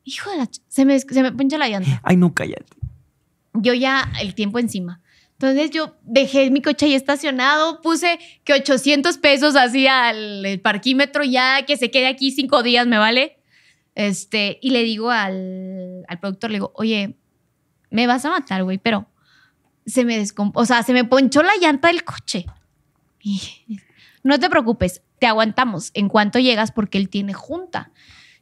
[0.10, 0.49] hijo de la...
[0.68, 2.01] Se me, se me poncha la llanta.
[2.03, 2.66] Ay, no, cállate.
[3.53, 5.01] Yo ya el tiempo encima.
[5.34, 11.64] Entonces yo dejé mi coche ahí estacionado, puse que 800 pesos así al parquímetro ya,
[11.66, 13.38] que se quede aquí cinco días, me vale.
[13.95, 17.16] Este, y le digo al, al productor, le digo, oye,
[17.89, 19.07] me vas a matar, güey, pero
[19.86, 22.45] se me descompuso, o sea, se me ponchó la llanta del coche.
[23.22, 23.41] Y,
[24.24, 27.91] no te preocupes, te aguantamos en cuanto llegas porque él tiene junta.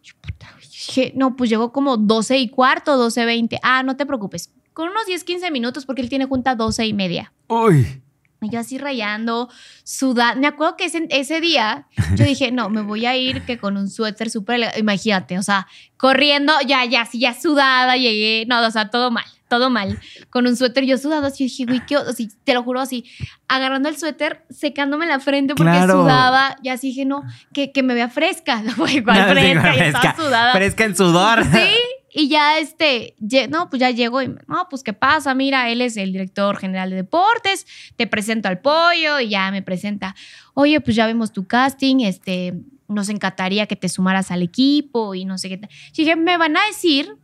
[0.01, 0.53] Yo, puta,
[0.87, 3.59] dije, no, pues llegó como 12 y cuarto, 12, 20.
[3.61, 6.93] Ah, no te preocupes, con unos 10, 15 minutos porque él tiene junta 12 y
[6.93, 7.33] media.
[7.47, 8.01] Uy.
[8.41, 9.49] Y yo así rayando,
[9.83, 10.39] sudando.
[10.39, 13.77] Me acuerdo que ese, ese día yo dije, no, me voy a ir que con
[13.77, 15.67] un suéter súper Imagínate, o sea,
[15.97, 18.45] corriendo, ya, ya, así, ya sudada, llegué.
[18.47, 19.99] No, o sea, todo mal, todo mal.
[20.29, 23.05] Con un suéter yo sudado, así dije, güey, qué, así, te lo juro, así,
[23.47, 26.57] agarrando el suéter, secándome la frente porque sudaba.
[26.61, 27.23] Y así dije, no,
[27.53, 28.63] que, que me vea fresca.
[28.77, 30.51] No, igual fresca, y estaba sudada.
[30.51, 31.43] Fresca en sudor.
[31.45, 31.73] Sí,
[32.13, 33.15] y ya este,
[33.49, 36.89] no, pues ya llegó y, no, pues qué pasa, mira, él es el director general
[36.89, 40.15] de deportes, te presento al pollo y ya me presenta,
[40.53, 42.55] oye, pues ya vemos tu casting, este,
[42.87, 45.55] nos encantaría que te sumaras al equipo y no sé qué.
[45.93, 47.17] Y dije, me van a decir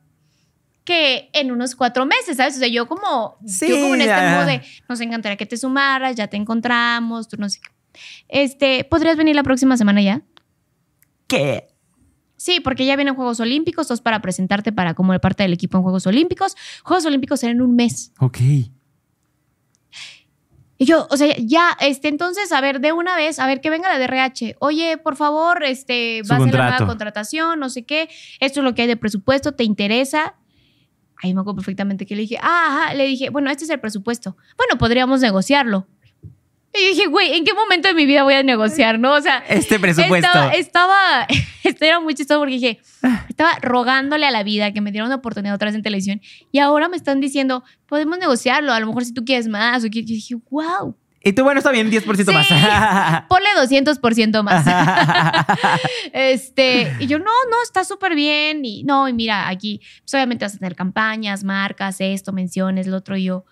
[0.84, 2.56] que en unos cuatro meses, ¿sabes?
[2.56, 6.16] O sea, yo como, yo como en este modo de, nos encantaría que te sumaras,
[6.16, 7.72] ya te encontramos, tú no sé qué.
[8.28, 10.22] Este, ¿podrías venir la próxima semana ya?
[11.28, 11.68] ¿Qué?
[12.36, 15.84] Sí, porque ya vienen Juegos Olímpicos, es para presentarte para como parte del equipo en
[15.84, 16.56] Juegos Olímpicos.
[16.84, 18.12] Juegos Olímpicos serán en un mes.
[18.20, 18.40] Ok.
[20.78, 23.70] Y yo, o sea, ya, este, entonces, a ver, de una vez, a ver, que
[23.70, 24.58] venga la DRH.
[24.60, 28.10] Oye, por favor, este, va a ser la nueva contratación, no sé qué.
[28.42, 30.36] Esto es lo que hay de presupuesto, ¿te interesa?
[31.22, 33.80] Ahí me acuerdo perfectamente que le dije, ah, ajá, le dije, bueno, este es el
[33.80, 34.36] presupuesto.
[34.58, 35.88] Bueno, podríamos negociarlo.
[36.76, 39.14] Y dije, güey, ¿en qué momento de mi vida voy a negociar, no?
[39.14, 40.28] O sea, este presupuesto.
[40.28, 41.28] Estaba, estaba,
[41.64, 42.80] esto era muy chistoso porque dije,
[43.30, 46.20] estaba rogándole a la vida que me diera una oportunidad otra vez en televisión
[46.52, 49.86] y ahora me están diciendo, podemos negociarlo, a lo mejor si tú quieres más.
[49.86, 50.96] O quieres, yo dije, wow.
[51.26, 53.24] Y tú, bueno, está bien, 10% sí, más.
[53.30, 54.68] ponle 200% más.
[56.12, 58.66] este, y yo, no, no, está súper bien.
[58.66, 62.98] Y no, y mira, aquí, pues obviamente vas a tener campañas, marcas, esto, menciones, lo
[62.98, 63.16] otro.
[63.16, 63.46] Y yo,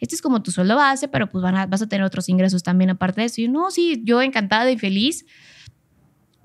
[0.00, 3.20] este es como tu sueldo base, pero pues vas a tener otros ingresos también aparte
[3.20, 3.40] de eso.
[3.40, 5.24] Y yo, no, sí, yo encantada y feliz.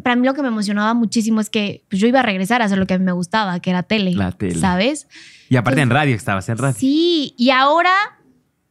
[0.04, 2.66] Para mí lo que me emocionaba muchísimo es que pues, yo iba a regresar a
[2.66, 4.14] hacer lo que a mí me gustaba, que era tele.
[4.14, 4.60] La tele.
[4.60, 5.08] ¿Sabes?
[5.50, 6.76] Y aparte en radio estabas, en radio.
[6.78, 7.90] Sí, y ahora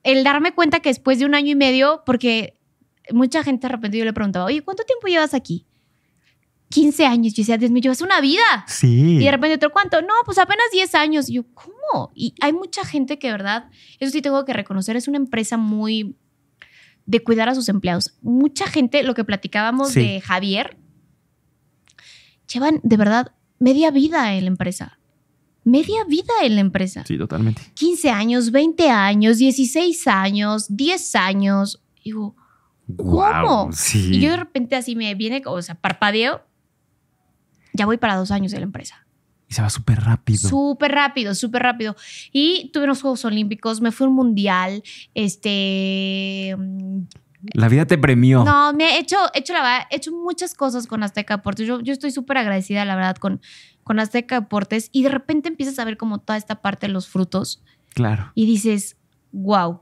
[0.07, 2.57] el darme cuenta que después de un año y medio, porque
[3.13, 5.67] mucha gente de repente yo le preguntaba, oye, ¿cuánto tiempo llevas aquí?
[6.71, 7.35] 15 años.
[7.35, 8.65] Yo decía, Dios mío, llevas una vida.
[8.69, 9.17] Sí.
[9.17, 10.01] Y de repente otro, ¿cuánto?
[10.03, 11.29] No, pues apenas 10 años.
[11.29, 12.13] Y yo, ¿cómo?
[12.15, 16.17] Y hay mucha gente que, verdad, eso sí tengo que reconocer, es una empresa muy
[17.05, 18.17] de cuidar a sus empleados.
[18.23, 20.77] Mucha gente, lo que platicábamos de Javier,
[22.53, 24.99] llevan de verdad media vida en la empresa.
[25.67, 27.05] Media vida en la empresa.
[27.07, 27.61] Sí, totalmente.
[27.75, 31.83] 15 años, 20 años, 16 años, 10 años.
[32.05, 32.37] Digo,
[32.97, 33.71] ¿cómo?
[33.73, 34.15] sí.
[34.15, 36.47] Y yo de repente así me viene, o sea, parpadeo
[37.77, 39.07] ya voy para dos años de la empresa.
[39.49, 40.49] Y se va súper rápido.
[40.49, 41.95] Súper rápido, súper rápido.
[42.33, 44.83] Y tuve unos Juegos Olímpicos, me fui a un mundial,
[45.15, 46.57] este...
[47.53, 48.45] La vida te premió.
[48.45, 51.67] No, me he hecho, hecho, la, he hecho muchas cosas con Azteca Deportes.
[51.67, 53.41] Yo, yo estoy súper agradecida, la verdad, con,
[53.85, 54.89] con Azteca Deportes.
[54.93, 57.63] Y de repente empiezas a ver como toda esta parte de los frutos.
[57.95, 58.33] Claro.
[58.35, 58.97] Y dices,
[59.33, 59.81] wow.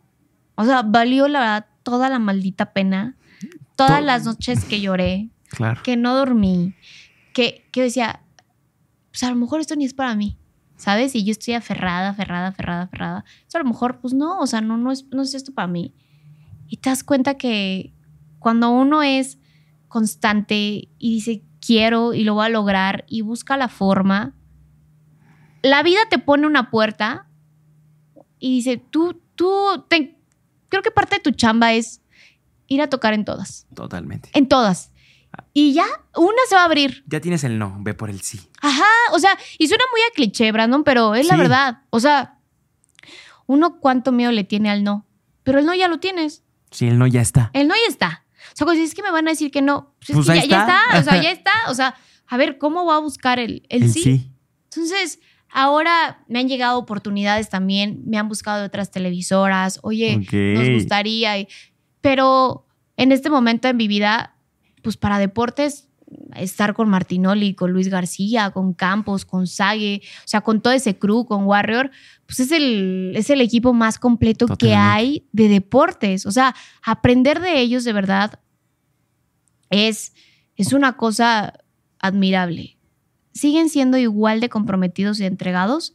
[0.55, 3.17] O sea, valió la verdad toda la maldita pena.
[3.77, 5.31] Todas las noches que lloré.
[5.49, 5.81] Claro.
[5.83, 6.75] Que no dormí
[7.35, 8.23] que, que decía,
[9.11, 10.39] pues a lo mejor esto ni es para mí,
[10.77, 11.15] ¿sabes?
[11.15, 13.25] Y yo estoy aferrada, aferrada, aferrada, aferrada.
[13.47, 15.69] Eso a lo mejor, pues no, o sea, no, no, es, no es esto para
[15.69, 15.93] mí.
[16.75, 17.95] Y te das cuenta que
[18.41, 19.39] cuando uno es
[19.87, 24.35] constante y dice, quiero y lo voy a lograr y busca la forma,
[25.63, 27.29] la vida te pone una puerta
[28.41, 29.47] y dice, tú, tú,
[30.69, 32.03] creo que parte de tu chamba es
[32.67, 33.69] ir a tocar en todas.
[33.73, 34.31] Totalmente.
[34.33, 34.91] En todas.
[35.53, 37.05] Y ya, una se va a abrir.
[37.07, 38.41] Ya tienes el no, ve por el sí.
[38.61, 41.83] Ajá, o sea, y suena muy a cliché, Brandon, pero es la verdad.
[41.91, 42.41] O sea,
[43.47, 45.07] uno cuánto miedo le tiene al no,
[45.45, 46.44] pero el no ya lo tienes.
[46.75, 47.51] Sí, el no ya está.
[47.53, 48.25] El no ya está.
[48.53, 49.95] O sea, pues es que me van a decir que no.
[50.07, 50.81] Pues, pues ya, está.
[50.99, 51.53] o sea, ya está.
[51.69, 51.95] O sea,
[52.27, 54.31] a ver, ¿cómo voy a buscar el, el, sí?
[54.65, 55.21] Entonces,
[55.51, 61.47] ahora me han llegado oportunidades también, me han buscado de otras televisoras, oye, nos gustaría,
[62.01, 62.67] pero
[62.97, 64.35] en este momento en mi vida
[64.83, 65.89] pues para deportes,
[66.37, 70.99] estar con Martinoli, con Luis García, con Campos, con Sague, o sea, con todo ese
[70.99, 71.91] crew, con Warrior,
[72.27, 76.27] pues es el, es el equipo más completo que hay de deportes.
[76.27, 78.41] O sea, aprender de ellos de verdad
[79.71, 80.15] es,
[80.57, 81.55] es una cosa
[81.99, 82.79] admirable.
[83.33, 85.95] Siguen siendo igual de comprometidos y entregados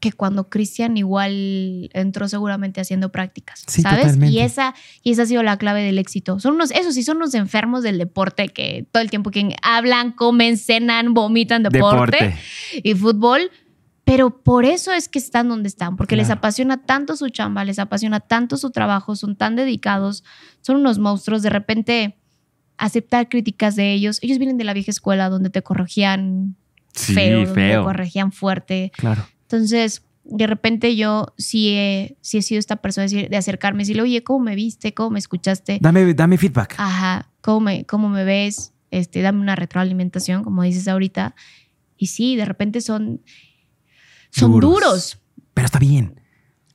[0.00, 4.16] que cuando Cristian igual entró seguramente haciendo prácticas, ¿sabes?
[4.30, 6.38] Y esa, y esa ha sido la clave del éxito.
[6.38, 10.12] Son unos, eso sí, son unos enfermos del deporte que todo el tiempo que hablan,
[10.12, 12.36] comen, cenan, vomitan deporte,
[12.82, 13.50] y fútbol,
[14.04, 17.78] Pero por eso es que están donde están, porque les apasiona tanto su chamba, les
[17.78, 20.24] apasiona tanto su trabajo, son tan dedicados,
[20.62, 21.42] son unos monstruos.
[21.42, 22.16] De repente,
[22.78, 24.18] aceptar críticas de ellos.
[24.22, 26.56] Ellos vienen de la vieja escuela donde te corregían
[26.94, 28.92] Sí, feo, donde te corregían fuerte.
[28.96, 29.26] Claro.
[29.50, 34.02] Entonces, de repente yo sí he, sí he sido esta persona de acercarme y decirle,
[34.02, 34.92] oye, ¿cómo me viste?
[34.92, 35.78] ¿Cómo me escuchaste?
[35.80, 36.74] Dame, dame feedback.
[36.76, 38.74] Ajá, ¿cómo me, cómo me ves?
[38.90, 41.34] Este, dame una retroalimentación, como dices ahorita.
[41.96, 43.22] Y sí, de repente son,
[44.30, 44.70] son Duros.
[44.70, 45.18] duros.
[45.54, 46.20] Pero está bien.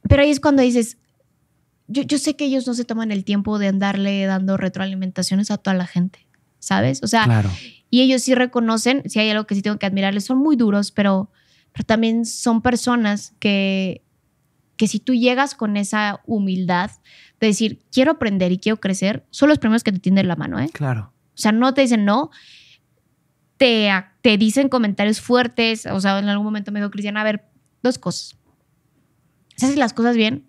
[0.10, 0.98] Pero ahí es cuando dices,
[1.88, 5.58] yo, yo sé que ellos no se toman el tiempo de andarle dando retroalimentaciones a
[5.58, 6.26] toda la gente,
[6.60, 7.02] ¿sabes?
[7.04, 7.52] O sea, Claro.
[7.92, 10.92] y ellos sí reconocen, si hay algo que sí tengo que admirarles, son muy duros,
[10.92, 11.30] pero,
[11.74, 14.04] pero también son personas que,
[14.78, 16.92] que si tú llegas con esa humildad
[17.40, 20.60] de decir, quiero aprender y quiero crecer, son los primeros que te tienden la mano,
[20.60, 20.70] ¿eh?
[20.72, 21.14] Claro.
[21.30, 22.30] O sea, no te dicen no,
[23.58, 23.90] te,
[24.22, 25.86] te dicen comentarios fuertes.
[25.88, 27.46] O sea, en algún momento me dijo Cristiana, a ver,
[27.82, 28.38] dos cosas.
[29.56, 30.48] Si haces las cosas bien,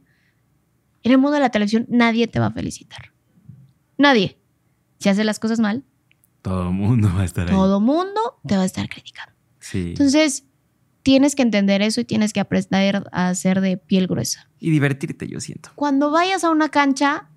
[1.03, 3.13] en el mundo de la televisión nadie te va a felicitar.
[3.99, 4.39] Nadie.
[4.99, 5.85] Si haces las cosas mal,
[6.43, 7.55] Todo el mundo va a estar ahí.
[7.55, 9.33] todo mundo te va a estar criticando.
[9.61, 9.89] Sí.
[9.89, 10.45] Entonces,
[11.05, 14.49] tienes que entender eso y tienes que aprender a ser de piel gruesa.
[14.59, 15.71] y divertirte, yo siento.
[15.77, 17.29] Cuando vayas a una cancha,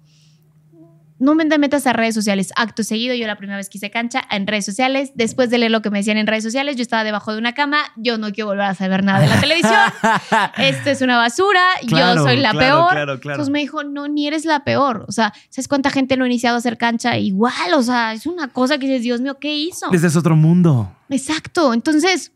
[1.20, 2.53] no me metas a redes sociales.
[2.55, 5.72] Acto seguido, yo la primera vez que hice cancha en redes sociales, después de leer
[5.72, 8.32] lo que me decían en redes sociales, yo estaba debajo de una cama, yo no
[8.32, 9.74] quiero volver a saber nada de la televisión,
[10.57, 12.91] esto es una basura, Claro, yo soy la claro, peor.
[12.91, 13.36] claro, claro.
[13.36, 15.05] Entonces me dijo, no, ni eres la peor.
[15.07, 17.18] O sea, ¿sabes cuánta gente no ha iniciado a hacer cancha?
[17.18, 19.91] Igual, o sea, es una cosa que dices, Dios mío, ¿qué hizo?
[19.91, 20.95] Ese es otro mundo.
[21.09, 21.74] Exacto.
[21.74, 22.32] Entonces,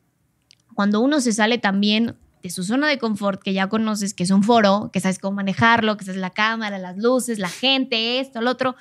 [0.76, 4.32] cuando uno se sale también de su zona de confort, que ya conoces que es
[4.32, 8.42] un foro, que sabes cómo manejarlo, que sabes la cámara, las luces, la gente, esto,
[8.42, 8.76] lo otro,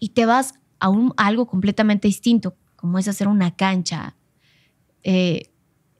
[0.00, 4.16] y te vas a, un, algo completamente distinto, como es hacer una cancha,
[5.04, 5.50] eh,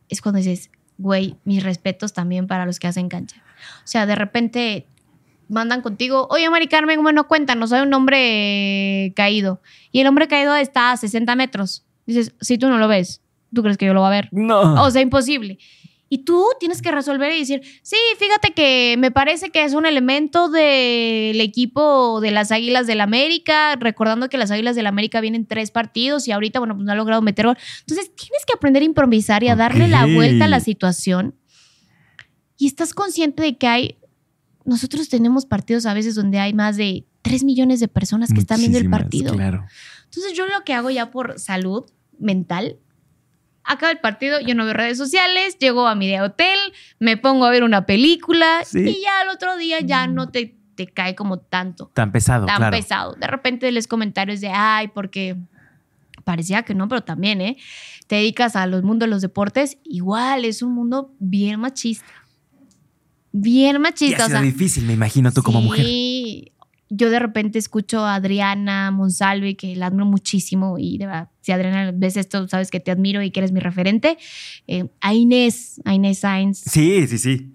[0.08, 3.42] es cuando dices, güey, mis respetos también para los que hacen cancha.
[3.84, 4.86] O sea, de repente
[5.48, 9.60] mandan contigo, oye, Mari Carmen, bueno, cuéntanos, hay un hombre caído.
[9.92, 11.84] Y el hombre caído está a 60 metros.
[12.06, 13.22] Dices, si tú no lo ves,
[13.52, 14.28] ¿tú crees que yo lo voy a ver?
[14.32, 14.82] No.
[14.82, 15.58] O sea, imposible.
[16.10, 19.84] Y tú tienes que resolver y decir, sí, fíjate que me parece que es un
[19.84, 25.44] elemento del equipo de las Águilas del América, recordando que las Águilas del América vienen
[25.44, 27.58] tres partidos y ahorita, bueno, pues no ha logrado meter gol.
[27.80, 31.34] Entonces tienes que aprender a improvisar y a darle la vuelta a la situación.
[32.56, 33.98] Y estás consciente de que hay,
[34.64, 38.60] nosotros tenemos partidos a veces donde hay más de 3 millones de personas que están
[38.60, 39.34] viendo el Muchísimas, partido.
[39.34, 39.66] Claro.
[40.04, 41.84] Entonces yo lo que hago ya por salud
[42.18, 42.78] mental,
[43.68, 46.58] acaba el partido, yo no veo redes sociales, llego a mi de hotel,
[46.98, 48.80] me pongo a ver una película Sí.
[48.80, 52.56] y ya al otro día ya no te, te cae como tanto, Tan pesado, tan
[52.56, 52.76] claro.
[52.76, 53.12] pesado.
[53.14, 55.36] De repente les comentarios de, ay, porque
[56.24, 57.56] parecía que no, pero también, ¿eh?
[58.06, 62.12] Te dedicas a los mundos de los deportes, igual es un mundo bien machista.
[63.32, 64.22] Bien Y machista.
[64.22, 65.84] ha o sido sea, difícil, me imagino, tú como mujer.
[65.84, 66.52] Sí,
[66.90, 71.52] yo de repente escucho a Adriana Monsalve, que la admiro muchísimo y de verdad, si
[71.52, 74.16] Adriana ves esto, sabes que te admiro y que eres mi referente.
[74.66, 76.58] Eh, a Inés, a Inés Sainz.
[76.60, 77.52] Sí, sí, sí.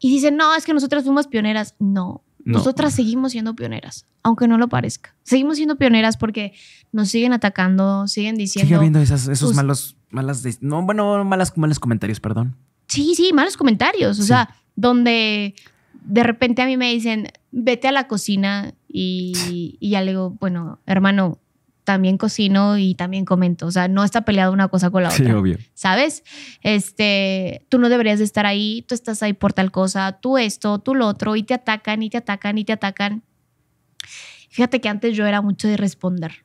[0.00, 1.74] Y dicen, no, es que nosotras fuimos pioneras.
[1.80, 2.58] No, No.
[2.58, 5.14] nosotras seguimos siendo pioneras, aunque no lo parezca.
[5.24, 6.52] Seguimos siendo pioneras porque
[6.92, 8.66] nos siguen atacando, siguen diciendo...
[8.66, 12.56] Sigue habiendo esas- esos malos, malas, de- no, bueno, malas, malos comentarios, perdón.
[12.86, 14.18] Sí, sí, malos comentarios.
[14.18, 14.28] O Sí.
[14.28, 15.54] sea, donde
[16.08, 20.30] de repente a mí me dicen, vete a la cocina y, y ya le digo,
[20.40, 21.38] bueno, hermano,
[21.84, 23.66] también cocino y también comento.
[23.66, 25.38] O sea, no está peleada una cosa con la otra.
[25.38, 25.56] obvio.
[25.72, 26.22] ¿Sabes?
[26.62, 30.80] Este, tú no deberías de estar ahí, tú estás ahí por tal cosa, tú esto,
[30.80, 33.22] tú lo otro, y te atacan, y te atacan, y te atacan.
[34.50, 36.44] Fíjate que antes yo era mucho de responder.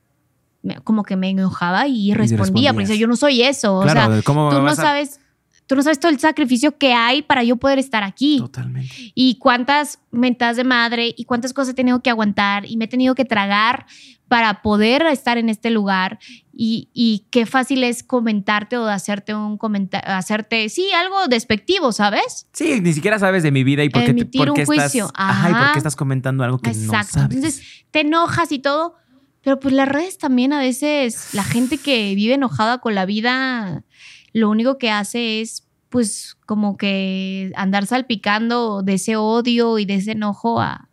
[0.82, 2.74] Como que me enojaba y respondía, respondías.
[2.74, 3.76] porque yo no soy eso.
[3.76, 5.20] o sea, Claro, ¿cómo tú no sabes,
[5.66, 8.38] tú no sabes todo el sacrificio que hay para yo poder estar aquí.
[8.38, 8.94] Totalmente.
[9.14, 12.88] Y cuántas mentadas de madre y cuántas cosas he tenido que aguantar y me he
[12.88, 13.86] tenido que tragar
[14.28, 16.18] para poder estar en este lugar.
[16.52, 22.46] Y, y qué fácil es comentarte o hacerte un comentario, hacerte, sí, algo despectivo, ¿sabes?
[22.52, 24.64] Sí, ni siquiera sabes de mi vida y por qué, te- Emitir por un qué
[24.66, 25.06] juicio.
[25.06, 25.72] estás, ajá, y por Ajá.
[25.72, 27.12] qué estás comentando algo que no Exacto.
[27.14, 27.36] sabes.
[27.36, 28.94] Entonces te enojas y todo,
[29.42, 33.82] pero pues las redes también a veces, la gente que vive enojada con la vida,
[34.34, 39.94] lo único que hace es pues como que andar salpicando de ese odio y de
[39.94, 40.88] ese enojo a,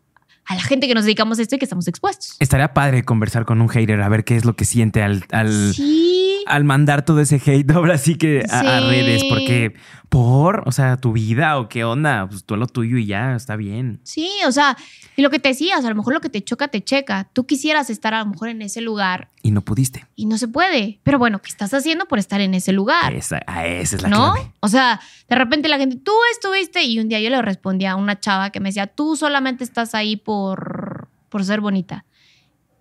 [0.46, 2.36] a la gente que nos dedicamos a esto y que estamos expuestos.
[2.40, 5.74] Estaría padre conversar con un hater a ver qué es lo que siente al, al,
[5.74, 6.01] Sí.
[6.48, 8.86] Al mandar todo ese hate ahora sí que a, a Sí.
[8.88, 9.74] redes, porque
[10.10, 13.56] por, o sea, tu vida o qué onda, pues tú lo tuyo y ya, está
[13.56, 14.02] bien.
[14.04, 14.76] Sí, o sea,
[15.16, 17.30] y lo que te decías, a lo mejor lo que te choca, te checa.
[17.32, 20.06] Tú quisieras estar a lo mejor en ese lugar Y no pudiste.
[20.16, 21.00] y no se puede.
[21.04, 23.14] Pero bueno, ¿qué estás haciendo por estar en ese lugar?
[23.14, 24.34] Esa, a esa es la ¿No?
[24.34, 24.52] clave.
[24.60, 27.96] O sea, de repente la gente, tú estuviste, y un día yo le respondí a
[27.96, 32.04] una chava que me decía, tú solamente estás ahí por, por ser bonita.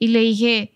[0.01, 0.73] Y le dije,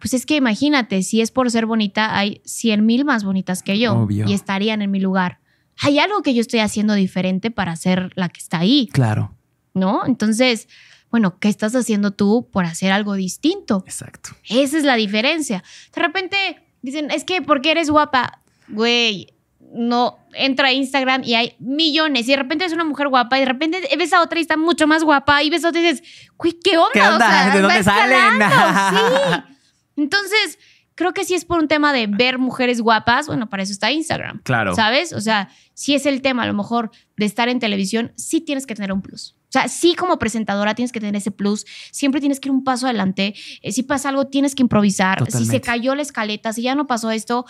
[0.00, 3.78] pues es que imagínate, si es por ser bonita, hay 100 mil más bonitas que
[3.78, 4.26] yo Obvio.
[4.28, 5.40] y estarían en mi lugar.
[5.82, 9.34] Hay algo que yo estoy haciendo diferente para ser la que está ahí, Claro,
[9.74, 10.06] ¿no?
[10.06, 10.68] Entonces,
[11.10, 13.82] bueno, ¿qué estás haciendo tú por hacer algo distinto?
[13.86, 14.30] exacto.
[14.48, 15.62] Esa es la diferencia.
[15.94, 16.36] De repente
[16.82, 19.34] dicen, es que porque eres guapa, güey,
[19.72, 23.40] no, entra a Instagram y hay millones y de repente es una mujer guapa y
[23.40, 25.84] de repente ves a otra y está mucho más guapa y ves a otra y
[25.84, 26.02] dices,
[26.36, 26.90] güey, ¿qué onda?
[26.92, 27.54] ¿Qué onda?
[27.54, 28.40] ¿De dónde salen?
[29.48, 29.55] sí.
[29.96, 30.58] Entonces,
[30.96, 33.92] creo que si es por un tema de ver mujeres guapas, bueno, para eso está
[33.92, 34.42] Instagram.
[34.42, 34.74] Claro.
[34.74, 35.12] ¿Sabes?
[35.12, 38.66] O sea, si es el tema a lo mejor de estar en televisión, sí tienes
[38.66, 39.36] que tener un plus.
[39.48, 41.64] O sea, sí como presentadora tienes que tener ese plus.
[41.92, 43.34] Siempre tienes que ir un paso adelante.
[43.62, 45.30] Eh, si pasa algo, tienes que improvisar.
[45.30, 47.46] Si se cayó la escaleta, si ya no pasó esto,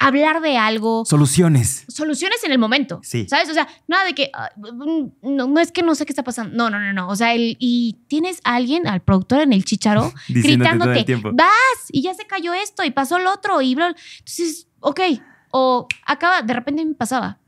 [0.00, 1.04] hablar de algo.
[1.04, 1.84] Soluciones.
[1.86, 3.00] Soluciones en el momento.
[3.04, 3.26] Sí.
[3.28, 3.48] ¿Sabes?
[3.50, 4.30] O sea, nada de que.
[4.34, 6.56] ah, no, no es que no sé qué está pasando.
[6.56, 7.08] No, no, no, no.
[7.08, 11.46] O sea, el, y tienes a alguien, al productor en el chicharo, gritándote, el vas
[11.92, 13.94] y ya se cayó esto y pasó lo otro y bla.
[14.18, 15.00] Entonces, ok.
[15.52, 17.39] O acaba, de repente me pasaba.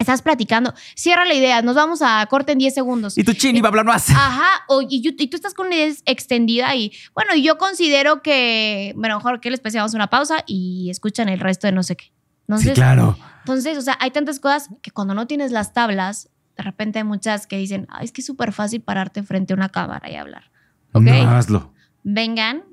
[0.00, 3.18] Estás platicando, cierra la idea, nos vamos a corte en 10 segundos.
[3.18, 4.08] Y tu chin iba a hablar más.
[4.08, 8.94] Ajá, o, y, y tú estás con una idea extendida y bueno, yo considero que,
[8.96, 12.12] bueno, mejor que les pensamos una pausa y escuchan el resto de no sé qué.
[12.48, 13.18] Entonces, sí, claro.
[13.40, 17.04] entonces, o sea, hay tantas cosas que cuando no tienes las tablas, de repente hay
[17.04, 20.16] muchas que dicen, Ay, es que es súper fácil pararte frente a una cámara y
[20.16, 20.50] hablar.
[20.92, 21.02] ¿Ok?
[21.02, 21.74] No, hazlo.
[22.04, 22.64] Vengan,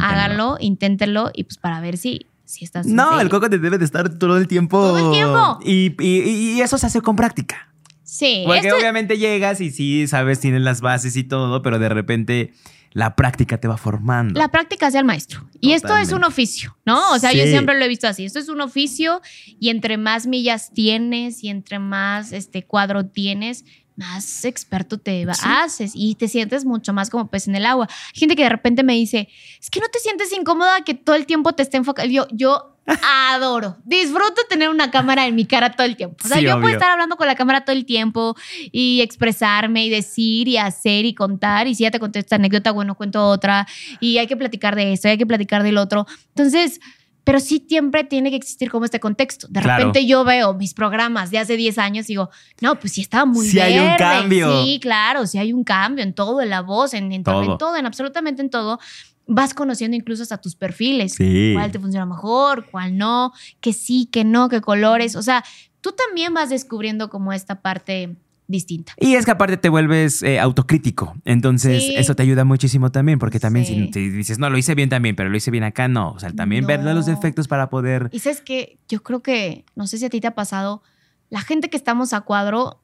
[0.00, 2.86] háganlo, inténtenlo y pues para ver si, si estás...
[2.86, 4.78] No, el coco te debe de estar todo el tiempo.
[4.80, 5.58] Todo el tiempo.
[5.64, 7.68] Y, y- y eso se hace con práctica.
[8.02, 11.88] Sí, Porque esto- obviamente llegas y sí, sabes, tienes las bases y todo, pero de
[11.88, 12.54] repente
[12.92, 14.38] la práctica te va formando.
[14.40, 15.46] La práctica hace al maestro.
[15.60, 17.10] Y esto es un oficio, ¿no?
[17.12, 18.24] O sea, yo siempre lo he visto así.
[18.24, 19.20] Esto es un oficio
[19.60, 23.64] y entre más millas tienes y entre más este cuadro tienes,
[23.96, 25.40] más experto te Sí.
[25.44, 27.88] haces y te sientes mucho más como pez en el agua.
[27.90, 29.28] Hay gente que de repente me dice,
[29.60, 32.12] es que no te sientes incómoda que todo el tiempo te esté enfocando.
[32.12, 32.72] Yo, yo
[33.32, 36.16] adoro, disfruto tener una cámara en mi cara todo el tiempo.
[36.24, 38.36] O sea, Sí, yo puedo estar hablando con la cámara todo el tiempo
[38.70, 41.66] y expresarme y decir y hacer y contar.
[41.66, 43.66] Y si ya te conté esta anécdota, bueno, cuento otra.
[43.98, 46.06] Y hay que platicar de esto, hay que platicar del otro.
[46.28, 46.80] Entonces,
[47.26, 49.48] pero sí siempre tiene que existir como este contexto.
[49.50, 49.78] De Claro.
[49.78, 53.24] repente yo veo mis programas de hace 10 años y digo, no, pues sí estaba
[53.24, 54.62] muy Sí hay un cambio.
[54.62, 57.42] Sí, claro, sí hay un cambio en todo, en la voz, en, en todo.
[57.42, 57.52] Todo.
[57.52, 58.78] en todo, en absolutamente en todo.
[59.26, 61.14] Vas conociendo incluso hasta tus perfiles.
[61.14, 61.50] Sí.
[61.52, 65.16] Cuál te funciona mejor, cuál no, que sí, que no, qué colores.
[65.16, 65.42] O sea,
[65.80, 68.14] tú también vas descubriendo como esta parte
[68.48, 68.92] distinta.
[68.98, 71.14] Y es que aparte te vuelves eh, autocrítico.
[71.24, 71.94] Entonces, Sí.
[71.96, 73.74] eso te ayuda muchísimo también, porque también Sí.
[73.74, 76.12] si, si dices, no, lo hice bien también, pero lo hice bien acá, no.
[76.12, 76.68] O sea, también No.
[76.68, 78.08] verle los defectos para poder.
[78.12, 80.82] Y sabes que yo creo que, no sé si a ti te ha pasado,
[81.30, 82.82] la gente que estamos a cuadro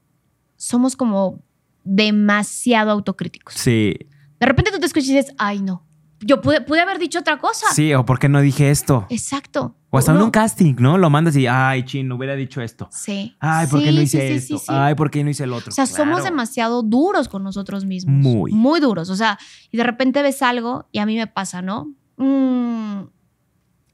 [0.56, 1.40] somos como
[1.84, 3.54] demasiado autocríticos.
[3.54, 3.94] Sí,
[4.40, 5.86] De repente tú te escuchas y dices, ay no,
[6.24, 7.66] yo pude, pude haber dicho otra cosa.
[7.74, 9.06] sí, o por qué no dije esto.
[9.10, 9.74] Exacto.
[9.90, 10.24] O hasta en No.
[10.24, 10.96] un casting, ¿no?
[10.96, 12.88] Lo mandas y, ay, chin, hubiera dicho esto.
[12.90, 13.36] Sí.
[13.40, 14.58] Ay, ¿por qué no hice sí, esto?
[14.58, 14.64] sí.
[14.68, 15.68] Ay, ¿por qué no hice el otro?
[15.68, 18.14] O sea, somos demasiado duros con nosotros mismos.
[18.16, 18.52] Muy.
[18.52, 19.10] Muy duros.
[19.10, 19.38] O sea,
[19.70, 21.92] y de repente ves algo y a mí me pasa, ¿no?
[22.16, 23.02] Mm,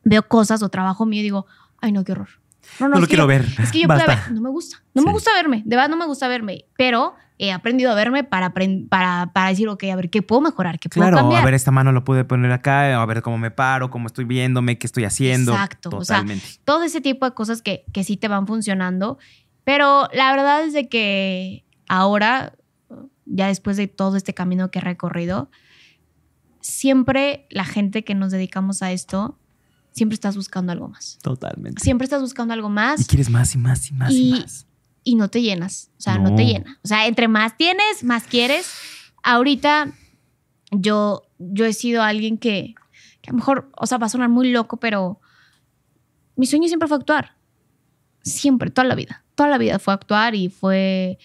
[0.05, 1.47] veo cosas o trabajo mío y digo,
[1.81, 2.29] ay, no, qué horror.
[2.81, 3.45] No, No lo es que quiero ver.
[3.59, 4.83] Es que yo puedo ver, no me gusta.
[4.95, 5.63] No me gusta verme.
[5.65, 6.65] De verdad no me gusta verme.
[6.77, 8.53] Pero he aprendido a verme para,
[8.89, 10.79] para, para decir, ok, a ver, ¿qué puedo mejorar?
[10.79, 11.43] ¿Qué puedo Claro, cambiar?
[11.43, 14.25] a ver, esta mano lo pude poner acá, a ver cómo me paro, cómo estoy
[14.25, 15.53] viéndome, qué estoy haciendo.
[15.53, 16.47] Exacto, o sea, Totalmente.
[16.65, 19.19] todo ese tipo de cosas que, que sí te van funcionando.
[19.65, 22.55] Pero la verdad es de que ahora,
[23.25, 25.51] ya después de todo este camino que he recorrido,
[26.61, 29.39] siempre la gente que nos dedicamos a esto,
[29.93, 31.19] siempre estás buscando algo más.
[31.23, 31.83] Totalmente.
[31.83, 34.67] Siempre estás buscando algo Y más quieres más y más y más y, Y- más.
[35.05, 35.91] y no te llenas.
[35.99, 36.31] O sea, no.
[36.31, 36.37] No.
[36.37, 36.79] te llena.
[36.85, 38.71] O sea, entre más tienes, más quieres.
[39.23, 39.93] Ahorita
[40.71, 42.75] yo, yo he sido alguien que,
[43.21, 45.21] que a lo mejor, o sea, va a sonar muy loco, pero
[46.37, 47.37] mi sueño siempre fue actuar.
[48.23, 49.25] Siempre, toda la vida.
[49.35, 51.19] Toda la vida fue actuar y fue,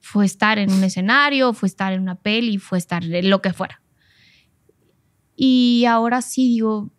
[0.00, 3.52] fue estar en un escenario, fue estar en una peli, fue estar en lo que
[3.52, 3.80] fuera.
[5.36, 6.90] Y ahora sí digo,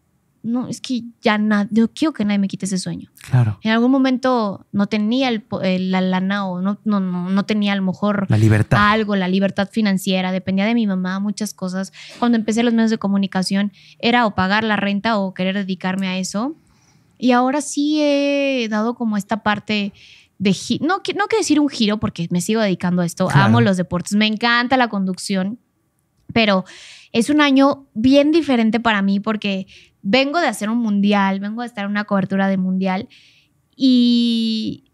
[0.44, 3.10] no, es que ya nada, yo quiero que nadie me quite ese sueño.
[3.30, 3.60] Claro.
[3.62, 7.74] En algún momento no tenía el el- la lana o no, no, no, no tenía
[7.74, 8.92] a lo mejor La libertad.
[8.92, 11.94] algo, la libertad financiera, dependía de mi mamá, muchas cosas.
[12.20, 16.18] Cuando empecé los medios de comunicación era o pagar la renta o querer dedicarme a
[16.18, 16.56] eso.
[17.20, 19.94] Y ahora sí he dado como esta parte
[20.39, 23.28] de no, no quiero decir un giro porque me sigo dedicando a esto.
[23.28, 23.46] Claro.
[23.46, 25.60] Amo los deportes, me encanta la conducción,
[26.34, 26.66] pero
[27.12, 29.68] es un año bien diferente para mí porque
[30.01, 33.09] vengo de hacer un mundial, vengo de estar en una cobertura de mundial
[33.76, 34.91] y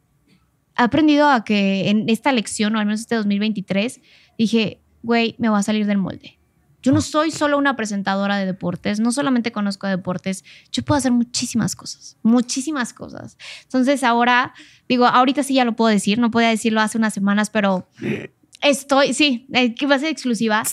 [0.77, 4.01] he aprendido a que en esta lección, o al menos este 2023,
[4.37, 6.37] dije, güey, me voy a salir del molde.
[6.83, 11.11] Yo no soy solo una presentadora de deportes, no solamente conozco deportes, yo puedo hacer
[11.11, 13.37] muchísimas cosas, muchísimas cosas.
[13.63, 14.53] Entonces ahora,
[14.87, 17.89] digo, ahorita sí ya lo puedo decir, no podía decirlo hace unas semanas, pero
[18.61, 20.63] estoy, sí, eh, que va a ser exclusiva.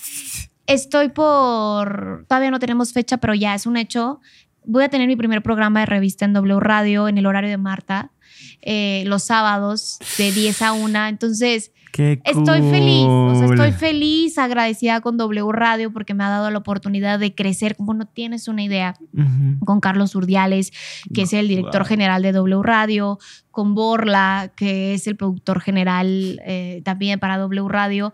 [0.67, 4.21] Estoy por, todavía no tenemos fecha, pero ya es un hecho.
[4.65, 7.59] Voy a tener mi primer programa de revista en W Radio en el horario de
[7.59, 8.13] Marta,
[8.63, 11.07] eh, los sábados de 10 a 1.
[11.07, 13.55] Entonces, Qué Estoy feliz, o sea, cool.
[13.55, 17.95] estoy feliz, agradecida con W Radio porque me ha dado la oportunidad de crecer, como
[17.95, 18.97] no tienes una idea,
[19.65, 20.73] con Carlos Urdiales,
[21.15, 21.87] que es el director Wow.
[21.89, 23.21] general de W Radio,
[23.53, 28.13] con Borla, que es el productor general eh, también para W Radio.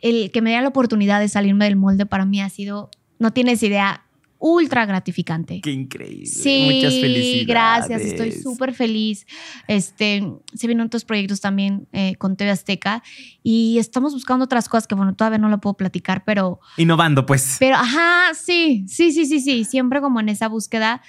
[0.00, 3.30] El que me dé la oportunidad de salirme del molde para mí ha sido, no
[3.32, 4.04] tienes idea,
[4.42, 5.60] ultra gratificante.
[5.60, 6.26] Qué increíble.
[6.26, 7.46] Sí, Muchas felicidades.
[7.46, 9.24] gracias, estoy súper feliz.
[9.68, 10.20] Este,
[10.52, 13.04] se vienen otros proyectos también eh, con TV Azteca
[13.44, 17.56] y estamos buscando otras cosas que, bueno, todavía no lo puedo platicar, pero, Innovando, pues.
[17.60, 21.02] pero, ajá, sí, sí, sí, sí, sí, siempre como en esa búsqueda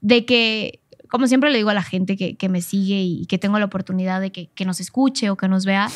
[0.00, 3.38] de que, como siempre le digo a la gente que, que me sigue y que
[3.38, 5.88] tengo la oportunidad de que, que nos escuche o que nos vea,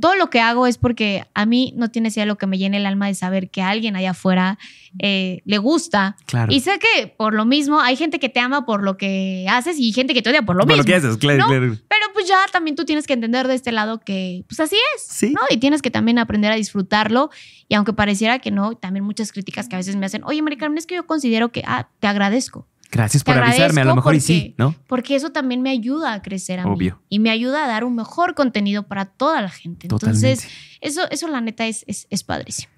[0.00, 2.76] todo lo que hago es porque a mí no tiene idea lo que me llena
[2.76, 4.58] el alma de saber que a alguien allá afuera
[4.98, 6.52] eh, le gusta Claro.
[6.52, 9.78] y sé que por lo mismo hay gente que te ama por lo que haces
[9.78, 10.82] y gente que te odia por lo Por mismo.
[10.82, 11.46] lo que haces, claro, ¿no?
[11.46, 11.66] claro.
[11.88, 15.02] Pero pues ya también tú tienes que entender de este lado que pues así es,
[15.02, 15.32] Sí.
[15.32, 15.40] ¿no?
[15.50, 17.30] Y tienes que también aprender a disfrutarlo.
[17.68, 20.56] Y aunque pareciera que no, también muchas críticas que a veces me hacen, oye, Mari
[20.56, 22.68] Carmen, es que yo considero que, ah, te agradezco.
[22.90, 23.80] Gracias por avisarme.
[23.80, 24.74] A lo mejor y sí, ¿no?
[24.86, 26.94] Porque eso también me ayuda a crecer a Obvio.
[26.96, 27.06] mí.
[27.08, 29.88] Y me ayuda a dar un mejor contenido para toda la gente.
[29.88, 30.28] Totalmente.
[30.30, 32.72] Entonces, eso, eso la neta es, es, es padrísimo.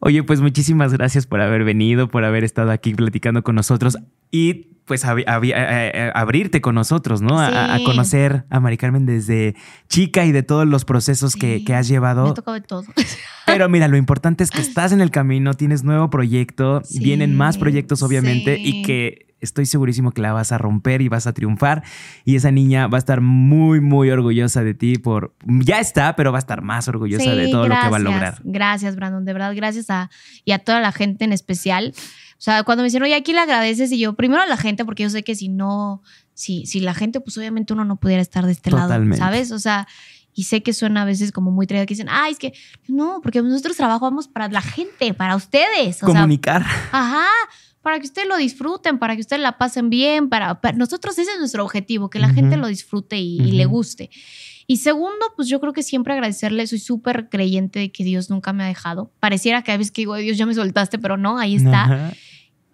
[0.00, 3.98] Oye, pues muchísimas gracias por haber venido, por haber estado aquí platicando con nosotros
[4.30, 7.40] y pues ab- ab- abrirte con nosotros, ¿no?
[7.40, 9.54] A- conocer a Mari Carmen desde
[9.88, 12.26] chica y de todos los procesos que, Sí, que has Me llevado.
[12.28, 12.84] ha tocado de todo.
[13.46, 17.34] Pero mira, lo importante es que estás en el camino, tienes nuevo proyecto, Sí, vienen
[17.36, 21.32] más proyectos obviamente y que estoy segurísimo que la vas a romper y vas a
[21.32, 21.82] triunfar
[22.24, 25.34] y esa niña va a estar muy, muy orgullosa de ti por...
[25.46, 28.00] Ya está, pero va a estar más orgullosa Sí, de todo lo que va a
[28.00, 28.40] lograr.
[28.44, 29.24] Gracias, Brandon.
[29.24, 30.10] De verdad, gracias a,
[30.44, 31.94] y a toda la gente en especial.
[32.38, 34.84] O sea, cuando me dicen, oye, aquí le agradeces, y yo, primero a la gente,
[34.84, 36.02] porque yo sé que si no,
[36.34, 39.18] si, si la gente, pues obviamente uno no pudiera estar de este Totalmente.
[39.18, 39.50] lado, ¿sabes?
[39.50, 39.88] O sea,
[40.34, 42.52] y sé que suena a veces como muy traído que dicen, ay, es que
[42.86, 45.96] no, porque nosotros trabajamos para la gente, para ustedes.
[46.00, 46.64] O sea, Comunicar.
[46.92, 47.26] Ajá,
[47.82, 51.32] para que ustedes lo disfruten, para que ustedes la pasen bien, para, para- nosotros ese
[51.32, 52.36] es nuestro objetivo, que la Ujú.
[52.36, 54.10] gente lo disfrute y, y le guste.
[54.66, 58.52] Y segundo, pues yo creo que siempre agradecerle, soy súper creyente de que Dios nunca
[58.52, 59.10] me ha dejado.
[59.20, 62.12] Pareciera que a veces que digo, "Ay, Dios ya me soltaste, pero no, ahí está.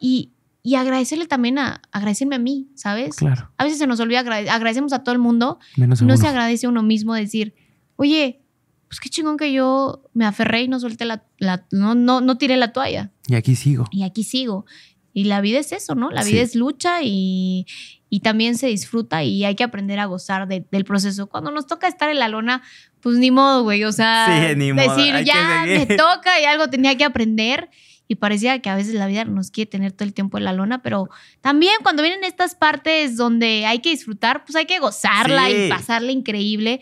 [0.00, 0.32] Y,
[0.62, 3.14] y agradecerle también a, agradecerme a mí, ¿sabes?
[3.16, 6.16] claro, A veces se nos olvida, agrade- agradecemos a todo el mundo, menos no uno.
[6.16, 7.54] se agradece a uno mismo decir,
[7.96, 8.40] oye,
[8.88, 12.38] pues qué chingón que yo me aferré y no solté la, la- no, no, no
[12.38, 13.84] tiré la toalla Y aquí sigo.
[13.92, 14.66] y aquí sigo.
[15.14, 16.10] Y la vida es eso, ¿no?
[16.10, 16.32] La Sí.
[16.32, 17.64] vida es lucha y,
[18.10, 21.28] y también se disfruta y hay que aprender a gozar de- del proceso.
[21.28, 22.62] Cuando nos toca estar en la lona,
[23.00, 23.84] pues ni modo, güey.
[23.84, 25.96] O sea, Sí, ni modo, decir, hay ya me seguir".
[25.96, 27.70] toca y algo tenía que aprender.
[28.06, 30.52] Y parecía que a veces la vida nos quiere tener todo el tiempo en la
[30.52, 31.08] lona, pero
[31.40, 35.54] también cuando vienen estas partes donde hay que disfrutar, pues hay que gozarla Sí.
[35.54, 36.80] y pasarla increíble.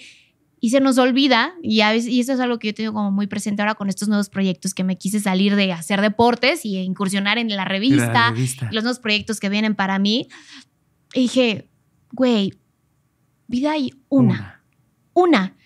[0.64, 3.10] Y se nos olvida, y, a veces, y eso es algo que yo tengo como
[3.10, 6.76] muy presente ahora con estos nuevos proyectos que me quise salir de hacer deportes y
[6.78, 8.68] incursionar en la revista, La revista.
[8.70, 10.28] los nuevos proyectos que vienen para mí.
[11.14, 11.68] Y dije,
[12.12, 12.52] güey,
[13.48, 14.62] vida hay una,
[15.14, 15.56] una.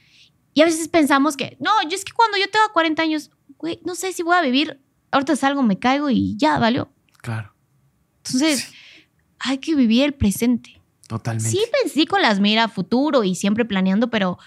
[0.54, 3.78] Y a veces pensamos que, no, yo es que cuando yo tenga 40 años, güey,
[3.84, 4.80] no sé si voy a vivir,
[5.10, 6.90] ahorita salgo, me caigo y ya, valió.
[7.20, 7.52] Claro,
[8.24, 8.72] Entonces,
[9.40, 10.80] hay que vivir el presente.
[11.06, 11.50] totalmente.
[11.50, 14.38] Sí pensé con las miras futuro y siempre planeando, pero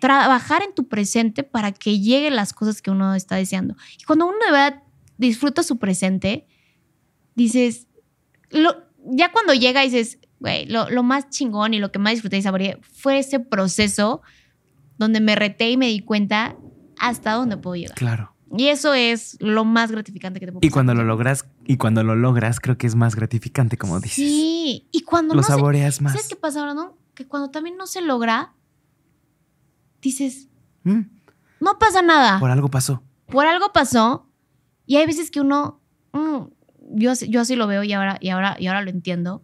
[0.00, 3.76] trabajar en tu presente para que lleguen las cosas que uno está deseando.
[3.98, 4.82] Y cuando uno de verdad
[5.18, 6.46] disfruta su presente,
[7.34, 7.86] dices,
[8.50, 8.76] lo-
[9.06, 12.42] ya cuando llega dices, güey, lo, lo más chingón y lo que más disfruté y
[12.42, 14.22] saboreé fue ese proceso
[14.98, 16.56] donde me reté y me di cuenta
[16.98, 17.96] hasta dónde puedo llegar.
[17.96, 18.30] Claro.
[18.56, 20.72] Y eso es lo más gratificante que te puedo Y pasar.
[20.74, 24.14] cuando lo logras, y cuando lo logras, creo que es más gratificante, como dices.
[24.16, 26.12] Sí, y cuando lo no se- saboreas más.
[26.12, 26.96] ¿Sabes qué pasa ahora, no?
[27.14, 28.52] Que cuando también no se logra,
[30.10, 30.48] dices,
[30.84, 31.00] Mm,
[31.60, 32.38] no pasa nada.
[32.40, 33.02] por algo pasó.
[33.26, 34.28] Por algo pasó.
[34.86, 35.80] Y hay veces que uno,
[36.12, 36.44] mm,
[36.96, 39.42] yo, así- yo así lo veo y ahora, y, ahora, y ahora lo entiendo.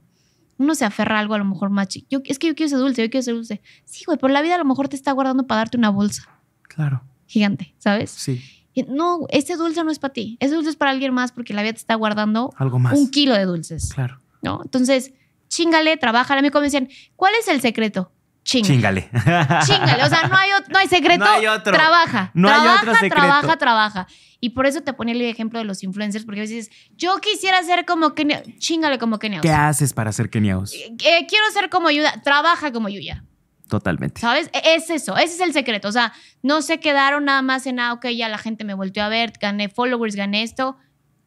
[0.59, 2.07] uno se aferra a algo a lo mejor más chico.
[2.11, 3.63] Yo, es que yo quiero ese dulce, yo quiero ese dulce.
[3.87, 6.29] Sí, güey, pero la vida a lo mejor te está guardando para darte una bolsa
[6.65, 8.11] Claro, gigante, ¿sabes?
[8.11, 8.43] sí.
[8.75, 10.37] Y No, ese dulce no es para ti.
[10.39, 12.93] Ese dulce es para alguien más porque la vida te está guardando Algo más.
[12.99, 14.21] un kilo de dulces, Claro.
[14.43, 14.61] ¿no?
[14.63, 15.15] Entonces,
[15.49, 16.41] chingale, trabájale.
[16.41, 18.13] A mí como me decían, ¿cuál es el secreto?
[18.43, 19.09] Chingale.
[19.13, 19.65] Chingale.
[19.67, 20.05] Chingale.
[20.05, 21.25] O sea, no hay, no hay secreto.
[21.25, 21.73] No hay otro.
[21.73, 22.31] Trabaja.
[22.35, 23.15] No hay trabaja, otro secreto.
[23.17, 24.07] trabaja, trabaja.
[24.41, 27.19] Y por eso te ponía el ejemplo de los influencers, porque a veces dices, yo
[27.19, 28.43] quisiera ser como Kenia.
[28.59, 29.41] Chingale como Kenia.
[29.43, 30.73] ¿Qué haces para ser keniaos?
[30.73, 30.97] Eh,
[31.29, 32.21] quiero ser como Yuya.
[32.25, 33.25] Trabaja como Yuya.
[33.69, 34.21] Totalmente.
[34.21, 34.49] ¿Sabes?
[34.53, 35.89] E- Es eso, ese es el secreto.
[35.89, 36.13] O sea,
[36.43, 39.33] no se quedaron nada más en, ah, ok, ya la gente me volteó a ver,
[39.41, 40.77] gané followers, gané esto.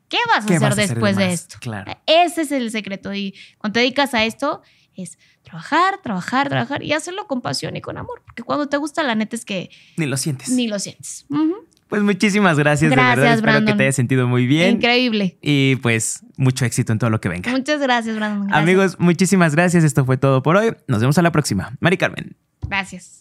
[0.09, 1.33] ¿Qué vas a ¿Qué hacer vas a hacer después de más?
[1.35, 1.57] esto?
[1.61, 1.93] Claro.
[2.05, 3.13] Ese es el secreto.
[3.13, 4.61] Y cuando te dedicas a esto,
[4.95, 5.17] es
[5.53, 8.21] trabajar, trabajar, trabajar y hacerlo con pasión y con amor.
[8.25, 10.49] Porque cuando te gusta, la neta es que Ni lo sientes.
[10.49, 11.25] ni lo sientes.
[11.89, 13.33] Pues muchísimas gracias, de Gracias, verdad.
[13.35, 14.77] Espero que te hayas sentido muy bien.
[14.77, 15.37] Increíble.
[15.43, 17.51] Y pues mucho éxito en todo lo que venga.
[17.51, 18.47] Muchas gracias, Brandon.
[18.47, 18.63] Gracias.
[18.63, 19.83] Amigos, muchísimas gracias.
[19.83, 20.73] Esto fue todo por hoy.
[20.87, 21.77] Nos vemos a la próxima.
[21.79, 22.35] Mari Carmen.
[22.67, 23.19] Gracias.